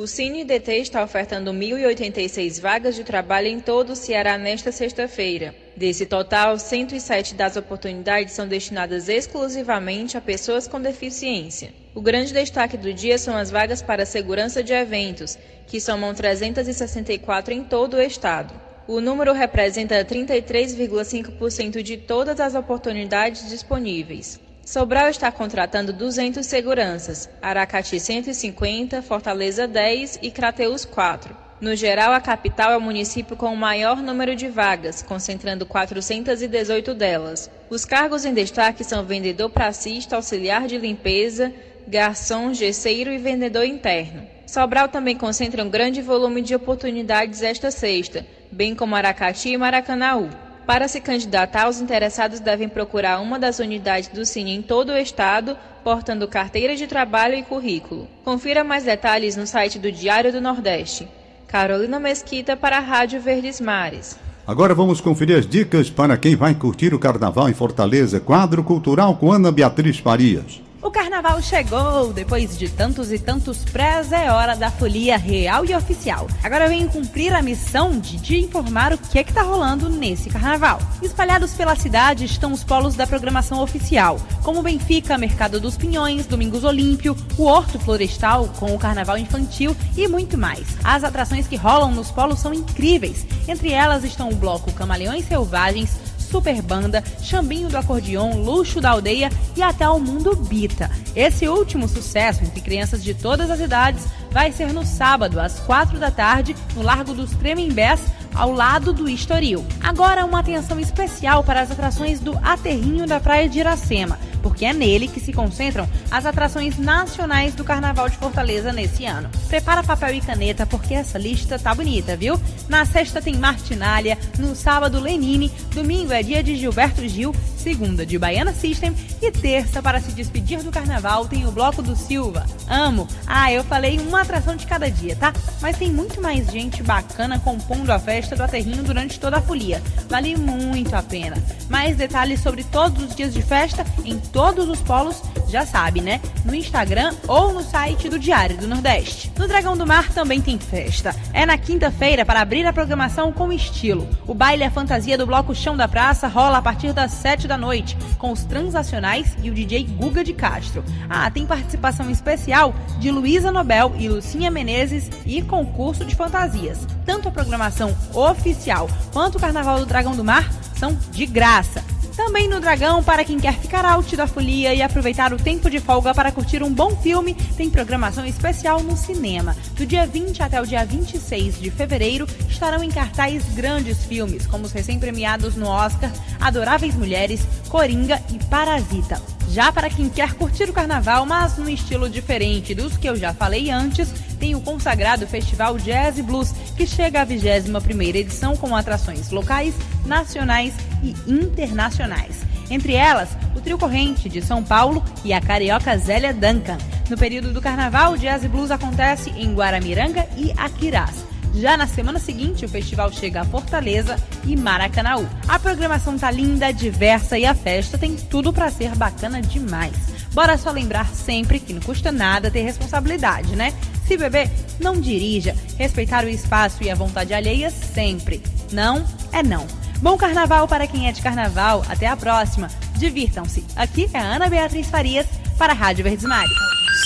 O 0.00 0.06
CineDT 0.06 0.74
está 0.74 1.02
ofertando 1.02 1.50
1.086 1.52 2.60
vagas 2.60 2.94
de 2.94 3.02
trabalho 3.02 3.48
em 3.48 3.58
todo 3.58 3.90
o 3.90 3.96
Ceará 3.96 4.38
nesta 4.38 4.70
sexta-feira. 4.70 5.52
Desse 5.76 6.06
total, 6.06 6.56
107 6.56 7.34
das 7.34 7.56
oportunidades 7.56 8.32
são 8.32 8.46
destinadas 8.46 9.08
exclusivamente 9.08 10.16
a 10.16 10.20
pessoas 10.20 10.68
com 10.68 10.80
deficiência. 10.80 11.74
O 11.96 12.00
grande 12.00 12.32
destaque 12.32 12.76
do 12.76 12.94
dia 12.94 13.18
são 13.18 13.36
as 13.36 13.50
vagas 13.50 13.82
para 13.82 14.06
segurança 14.06 14.62
de 14.62 14.72
eventos, 14.72 15.36
que 15.66 15.80
somam 15.80 16.14
364 16.14 17.52
em 17.52 17.64
todo 17.64 17.94
o 17.94 18.00
estado. 18.00 18.54
O 18.86 19.00
número 19.00 19.32
representa 19.32 20.04
33,5% 20.04 21.82
de 21.82 21.96
todas 21.96 22.38
as 22.38 22.54
oportunidades 22.54 23.48
disponíveis. 23.48 24.38
Sobral 24.68 25.08
está 25.08 25.32
contratando 25.32 25.94
200 25.94 26.44
seguranças, 26.44 27.26
Aracati 27.40 27.98
150, 27.98 29.00
Fortaleza 29.00 29.66
10 29.66 30.18
e 30.20 30.30
Crateus 30.30 30.84
4. 30.84 31.34
No 31.58 31.74
geral, 31.74 32.12
a 32.12 32.20
capital 32.20 32.72
é 32.72 32.76
o 32.76 32.80
município 32.80 33.34
com 33.34 33.46
o 33.46 33.56
maior 33.56 34.02
número 34.02 34.36
de 34.36 34.46
vagas, 34.46 35.00
concentrando 35.00 35.64
418 35.64 36.92
delas. 36.92 37.50
Os 37.70 37.86
cargos 37.86 38.26
em 38.26 38.34
destaque 38.34 38.84
são 38.84 39.06
vendedor 39.06 39.48
pracista, 39.48 40.16
auxiliar 40.16 40.66
de 40.66 40.76
limpeza, 40.76 41.50
garçom, 41.86 42.52
gesseiro 42.52 43.10
e 43.10 43.16
vendedor 43.16 43.64
interno. 43.64 44.26
Sobral 44.46 44.86
também 44.86 45.16
concentra 45.16 45.64
um 45.64 45.70
grande 45.70 46.02
volume 46.02 46.42
de 46.42 46.54
oportunidades 46.54 47.40
esta 47.40 47.70
sexta, 47.70 48.26
bem 48.52 48.74
como 48.74 48.94
Aracati 48.94 49.48
e 49.48 49.56
Maracanaú. 49.56 50.28
Para 50.68 50.86
se 50.86 51.00
candidatar, 51.00 51.66
os 51.66 51.80
interessados 51.80 52.40
devem 52.40 52.68
procurar 52.68 53.22
uma 53.22 53.38
das 53.38 53.58
unidades 53.58 54.10
do 54.10 54.26
Cine 54.26 54.54
em 54.54 54.60
todo 54.60 54.90
o 54.90 54.98
estado, 54.98 55.56
portando 55.82 56.28
carteira 56.28 56.76
de 56.76 56.86
trabalho 56.86 57.36
e 57.36 57.42
currículo. 57.42 58.06
Confira 58.22 58.62
mais 58.62 58.84
detalhes 58.84 59.34
no 59.34 59.46
site 59.46 59.78
do 59.78 59.90
Diário 59.90 60.30
do 60.30 60.42
Nordeste. 60.42 61.08
Carolina 61.46 61.98
Mesquita 61.98 62.54
para 62.54 62.76
a 62.76 62.80
Rádio 62.80 63.18
Verdes 63.18 63.62
Mares. 63.62 64.18
Agora 64.46 64.74
vamos 64.74 65.00
conferir 65.00 65.38
as 65.38 65.46
dicas 65.46 65.88
para 65.88 66.18
quem 66.18 66.36
vai 66.36 66.54
curtir 66.54 66.92
o 66.92 66.98
carnaval 66.98 67.48
em 67.48 67.54
Fortaleza. 67.54 68.20
Quadro 68.20 68.62
cultural 68.62 69.16
com 69.16 69.32
Ana 69.32 69.50
Beatriz 69.50 69.98
Farias. 69.98 70.60
O 70.80 70.92
carnaval 70.92 71.42
chegou! 71.42 72.12
Depois 72.12 72.56
de 72.56 72.68
tantos 72.68 73.10
e 73.10 73.18
tantos 73.18 73.64
prés, 73.64 74.12
é 74.12 74.30
hora 74.30 74.54
da 74.54 74.70
folia 74.70 75.18
real 75.18 75.64
e 75.64 75.74
oficial. 75.74 76.28
Agora 76.42 76.66
eu 76.66 76.68
venho 76.68 76.88
cumprir 76.88 77.34
a 77.34 77.42
missão 77.42 77.98
de 77.98 78.16
te 78.20 78.36
informar 78.36 78.92
o 78.92 78.98
que 78.98 79.18
é 79.18 79.24
que 79.24 79.32
tá 79.32 79.42
rolando 79.42 79.90
nesse 79.90 80.30
carnaval. 80.30 80.80
Espalhados 81.02 81.52
pela 81.54 81.74
cidade 81.74 82.24
estão 82.24 82.52
os 82.52 82.62
polos 82.62 82.94
da 82.94 83.08
programação 83.08 83.60
oficial, 83.60 84.20
como 84.44 84.62
Benfica, 84.62 85.18
Mercado 85.18 85.58
dos 85.58 85.76
Pinhões, 85.76 86.26
Domingos 86.26 86.62
Olímpio, 86.62 87.16
o 87.36 87.42
Horto 87.42 87.80
Florestal 87.80 88.48
com 88.60 88.72
o 88.72 88.78
carnaval 88.78 89.18
infantil 89.18 89.76
e 89.96 90.06
muito 90.06 90.38
mais. 90.38 90.64
As 90.84 91.02
atrações 91.02 91.48
que 91.48 91.56
rolam 91.56 91.90
nos 91.90 92.12
polos 92.12 92.38
são 92.38 92.54
incríveis. 92.54 93.26
Entre 93.48 93.72
elas 93.72 94.04
estão 94.04 94.28
o 94.28 94.36
bloco 94.36 94.72
Camaleões 94.72 95.26
Selvagens, 95.26 95.90
Super 96.30 96.60
Banda, 96.62 97.02
Chambinho 97.22 97.68
do 97.68 97.76
Acordeon, 97.76 98.42
Luxo 98.42 98.80
da 98.80 98.90
Aldeia 98.90 99.30
e 99.56 99.62
até 99.62 99.88
o 99.88 99.98
Mundo 99.98 100.36
Bita. 100.36 100.90
Esse 101.16 101.48
último 101.48 101.88
sucesso 101.88 102.44
entre 102.44 102.60
crianças 102.60 103.02
de 103.02 103.14
todas 103.14 103.50
as 103.50 103.60
idades 103.60 104.06
vai 104.30 104.52
ser 104.52 104.72
no 104.72 104.84
sábado, 104.84 105.40
às 105.40 105.58
quatro 105.60 105.98
da 105.98 106.10
tarde, 106.10 106.54
no 106.74 106.82
Largo 106.82 107.14
dos 107.14 107.30
Tremembés, 107.32 108.00
ao 108.34 108.52
lado 108.52 108.92
do 108.92 109.08
Estoril. 109.08 109.64
Agora, 109.82 110.24
uma 110.24 110.40
atenção 110.40 110.78
especial 110.78 111.42
para 111.42 111.60
as 111.60 111.70
atrações 111.70 112.20
do 112.20 112.38
Aterrinho 112.42 113.06
da 113.06 113.18
Praia 113.18 113.48
de 113.48 113.58
Iracema, 113.58 114.18
porque 114.38 114.64
é 114.64 114.72
nele 114.72 115.08
que 115.08 115.20
se 115.20 115.32
concentram 115.32 115.88
as 116.10 116.26
atrações 116.26 116.78
nacionais 116.78 117.54
do 117.54 117.64
Carnaval 117.64 118.08
de 118.08 118.16
Fortaleza 118.16 118.72
nesse 118.72 119.04
ano. 119.04 119.28
Prepara 119.48 119.82
papel 119.82 120.14
e 120.14 120.20
caneta, 120.20 120.66
porque 120.66 120.94
essa 120.94 121.18
lista 121.18 121.58
tá 121.58 121.74
bonita, 121.74 122.16
viu? 122.16 122.40
Na 122.68 122.84
sexta 122.84 123.20
tem 123.20 123.34
Martinalha, 123.34 124.18
no 124.38 124.54
sábado 124.54 125.00
Lenine, 125.00 125.50
domingo 125.74 126.12
é 126.12 126.22
dia 126.22 126.42
de 126.42 126.56
Gilberto 126.56 127.06
Gil, 127.08 127.34
segunda 127.56 128.06
de 128.06 128.18
Baiana 128.18 128.52
System 128.52 128.94
e 129.20 129.30
terça, 129.30 129.82
para 129.82 130.00
se 130.00 130.12
despedir 130.12 130.62
do 130.62 130.70
carnaval, 130.70 131.26
tem 131.26 131.46
o 131.46 131.50
Bloco 131.50 131.82
do 131.82 131.96
Silva. 131.96 132.46
Amo! 132.68 133.06
Ah, 133.26 133.52
eu 133.52 133.62
falei 133.64 133.98
uma 133.98 134.22
atração 134.22 134.56
de 134.56 134.66
cada 134.66 134.90
dia, 134.90 135.16
tá? 135.16 135.32
Mas 135.60 135.76
tem 135.76 135.90
muito 135.90 136.20
mais 136.20 136.50
gente 136.50 136.82
bacana 136.82 137.38
compondo 137.38 137.90
a 137.90 137.98
festa 137.98 138.36
do 138.36 138.42
Aterrinho 138.42 138.82
durante 138.82 139.20
toda 139.20 139.38
a 139.38 139.42
folia. 139.42 139.82
Vale 140.08 140.36
muito 140.36 140.94
a 140.94 141.02
pena. 141.02 141.36
Mais 141.68 141.96
detalhes 141.96 142.40
sobre 142.40 142.64
todos 142.64 143.02
os 143.02 143.14
dias 143.14 143.34
de 143.34 143.42
festa 143.42 143.84
em 144.04 144.18
todos 144.32 144.68
os 144.68 144.80
polos, 144.80 145.22
já 145.48 145.64
sabe, 145.64 146.00
né? 146.00 146.20
No 146.44 146.54
Instagram 146.54 147.14
ou 147.26 147.52
no 147.52 147.62
site 147.62 148.08
do 148.08 148.18
Diário 148.18 148.56
do 148.56 148.68
Nordeste. 148.68 149.32
No 149.38 149.48
Dragão 149.48 149.76
do 149.76 149.86
Mar 149.86 150.12
também 150.12 150.40
tem 150.40 150.58
festa. 150.58 151.14
É 151.32 151.46
na 151.46 151.56
quinta-feira 151.56 152.24
para 152.24 152.40
abrir 152.40 152.66
a 152.66 152.72
programação 152.72 153.32
com 153.32 153.52
estilo. 153.52 154.08
O 154.26 154.34
baile 154.34 154.64
é 154.64 154.70
fantasia 154.70 155.16
do 155.16 155.26
Bloco 155.26 155.54
Chão 155.54 155.76
da 155.76 155.88
Praça 155.88 156.28
rola 156.28 156.58
a 156.58 156.62
partir 156.62 156.92
das 156.92 157.12
7 157.12 157.48
da 157.48 157.56
noite, 157.56 157.96
com 158.18 158.32
os 158.32 158.44
transacionais 158.44 159.36
e 159.42 159.50
o 159.50 159.54
DJ 159.54 159.84
Guga 159.84 160.22
de 160.22 160.32
Castro. 160.32 160.84
Ah, 161.08 161.30
tem 161.30 161.46
participação 161.46 162.10
especial 162.10 162.74
de 162.98 163.10
Luísa 163.10 163.50
Nobel 163.50 163.94
e 163.98 164.08
Lucinha 164.08 164.50
Menezes 164.50 165.10
e 165.24 165.42
concurso 165.42 166.04
de 166.04 166.14
fantasias. 166.14 166.86
Tanto 167.04 167.28
a 167.28 167.32
programação 167.32 167.96
oficial 168.12 168.88
quanto 169.12 169.38
o 169.38 169.40
Carnaval 169.40 169.78
do 169.80 169.86
Dragão 169.86 170.14
do 170.14 170.24
Mar 170.24 170.50
são 170.74 170.96
de 171.10 171.26
graça. 171.26 171.82
Também 172.28 172.46
no 172.46 172.60
Dragão, 172.60 173.02
para 173.02 173.24
quem 173.24 173.38
quer 173.38 173.54
ficar 173.58 173.86
out 173.86 174.14
da 174.14 174.26
folia 174.26 174.74
e 174.74 174.82
aproveitar 174.82 175.32
o 175.32 175.38
tempo 175.38 175.70
de 175.70 175.80
folga 175.80 176.12
para 176.12 176.30
curtir 176.30 176.62
um 176.62 176.70
bom 176.70 176.94
filme, 176.94 177.32
tem 177.56 177.70
programação 177.70 178.26
especial 178.26 178.82
no 178.82 178.94
cinema. 178.98 179.56
Do 179.74 179.86
dia 179.86 180.06
20 180.06 180.42
até 180.42 180.60
o 180.60 180.66
dia 180.66 180.84
26 180.84 181.58
de 181.58 181.70
fevereiro, 181.70 182.26
estarão 182.46 182.84
em 182.84 182.90
cartaz 182.90 183.42
grandes 183.54 184.04
filmes, 184.04 184.46
como 184.46 184.66
os 184.66 184.72
recém-premiados 184.72 185.56
no 185.56 185.68
Oscar 185.68 186.12
Adoráveis 186.38 186.94
Mulheres, 186.94 187.40
Coringa 187.70 188.22
e 188.30 188.44
Parasita. 188.44 189.37
Já 189.50 189.72
para 189.72 189.88
quem 189.88 190.08
quer 190.08 190.34
curtir 190.34 190.64
o 190.64 190.72
carnaval, 190.72 191.24
mas 191.24 191.56
num 191.56 191.68
estilo 191.68 192.08
diferente 192.08 192.74
dos 192.74 192.96
que 192.96 193.08
eu 193.08 193.16
já 193.16 193.32
falei 193.32 193.70
antes, 193.70 194.10
tem 194.38 194.54
o 194.54 194.60
consagrado 194.60 195.26
Festival 195.26 195.78
Jazz 195.78 196.18
e 196.18 196.22
Blues, 196.22 196.52
que 196.76 196.86
chega 196.86 197.22
à 197.22 197.26
21ª 197.26 198.14
edição 198.14 198.56
com 198.56 198.76
atrações 198.76 199.30
locais, 199.30 199.74
nacionais 200.04 200.74
e 201.02 201.14
internacionais. 201.26 202.42
Entre 202.70 202.94
elas, 202.94 203.30
o 203.56 203.60
trio 203.60 203.78
corrente 203.78 204.28
de 204.28 204.42
São 204.42 204.62
Paulo 204.62 205.02
e 205.24 205.32
a 205.32 205.40
carioca 205.40 205.96
Zélia 205.96 206.34
Duncan. 206.34 206.78
No 207.08 207.16
período 207.16 207.52
do 207.52 207.62
carnaval, 207.62 208.18
Jazz 208.18 208.44
e 208.44 208.48
Blues 208.48 208.70
acontece 208.70 209.30
em 209.30 209.54
Guaramiranga 209.54 210.26
e 210.36 210.52
Aquirás. 210.58 211.27
Já 211.58 211.76
na 211.76 211.88
semana 211.88 212.20
seguinte, 212.20 212.64
o 212.64 212.68
festival 212.68 213.12
chega 213.12 213.40
a 213.40 213.44
Fortaleza 213.44 214.16
e 214.46 214.54
Maracanaú. 214.54 215.28
A 215.48 215.58
programação 215.58 216.16
tá 216.16 216.30
linda, 216.30 216.72
diversa 216.72 217.36
e 217.36 217.44
a 217.44 217.52
festa 217.52 217.98
tem 217.98 218.14
tudo 218.14 218.52
para 218.52 218.70
ser 218.70 218.94
bacana 218.94 219.42
demais. 219.42 219.92
Bora 220.32 220.56
só 220.56 220.70
lembrar 220.70 221.08
sempre 221.08 221.58
que 221.58 221.72
não 221.72 221.80
custa 221.80 222.12
nada 222.12 222.48
ter 222.48 222.62
responsabilidade, 222.62 223.56
né? 223.56 223.74
Se 224.06 224.16
beber, 224.16 224.48
não 224.78 225.00
dirija. 225.00 225.56
Respeitar 225.76 226.24
o 226.24 226.28
espaço 226.28 226.84
e 226.84 226.90
a 226.90 226.94
vontade 226.94 227.34
alheia 227.34 227.70
sempre. 227.70 228.40
Não 228.72 229.04
é 229.32 229.42
não. 229.42 229.66
Bom 230.00 230.16
carnaval 230.16 230.68
para 230.68 230.86
quem 230.86 231.08
é 231.08 231.12
de 231.12 231.20
carnaval. 231.20 231.84
Até 231.88 232.06
a 232.06 232.16
próxima. 232.16 232.68
Divirtam-se. 232.96 233.64
Aqui 233.74 234.08
é 234.14 234.18
a 234.18 234.22
Ana 234.22 234.48
Beatriz 234.48 234.88
Farias 234.88 235.26
para 235.58 235.72
a 235.72 235.76
Rádio 235.76 236.04
Verdes 236.04 236.24
Mares. 236.24 236.52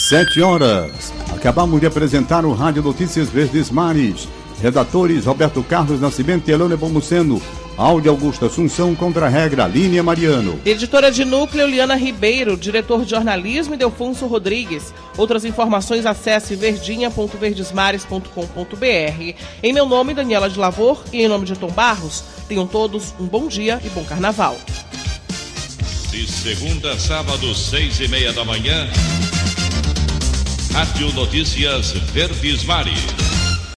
Sete 0.09 0.43
horas. 0.43 1.11
Acabamos 1.35 1.81
de 1.81 1.87
apresentar 1.87 2.45
o 2.45 2.53
Rádio 2.53 2.83
Notícias 2.83 3.31
Verdes 3.31 3.71
Mares. 3.71 4.29
Redatores 4.63 5.27
Roberto 5.27 5.63
Carlos 5.65 6.01
Nascimento 6.01 6.49
e 6.49 6.53
Elone 6.53 6.77
Bomuceno. 6.77 7.43
Áudio 7.77 8.13
Augusto 8.13 8.47
Assunção 8.47 8.95
contra 8.95 9.27
a 9.27 9.29
regra 9.29 9.67
Línia 9.67 10.05
Mariano. 10.05 10.61
Editora 10.65 11.11
de 11.11 11.25
núcleo 11.25 11.67
Liana 11.67 11.97
Ribeiro, 11.97 12.57
diretor 12.57 13.05
de 13.05 13.11
jornalismo 13.11 13.77
Delfonso 13.77 14.25
Rodrigues. 14.27 14.95
Outras 15.17 15.45
informações 15.45 16.07
acesse 16.07 16.55
verdinha.verdesmares.com.br. 16.55 19.35
Em 19.63 19.73
meu 19.73 19.85
nome, 19.85 20.15
Daniela 20.15 20.49
de 20.49 20.61
Lavor, 20.61 21.03
e 21.13 21.23
em 21.23 21.29
nome 21.29 21.45
de 21.45 21.57
Tom 21.57 21.71
Barros, 21.71 22.23
tenham 22.47 22.65
todos 22.65 23.13
um 23.19 23.27
bom 23.27 23.49
dia 23.49 23.81
e 23.85 23.89
bom 23.89 24.05
carnaval. 24.05 24.57
De 26.13 26.31
segunda 26.31 26.93
a 26.93 26.99
sábado, 26.99 27.53
seis 27.53 27.99
e 27.99 28.07
meia 28.07 28.33
da 28.33 28.45
manhã, 28.45 28.89
Rádio 30.73 31.13
Notícias 31.15 31.91
Verdes 32.13 32.63
Mares. 32.63 33.32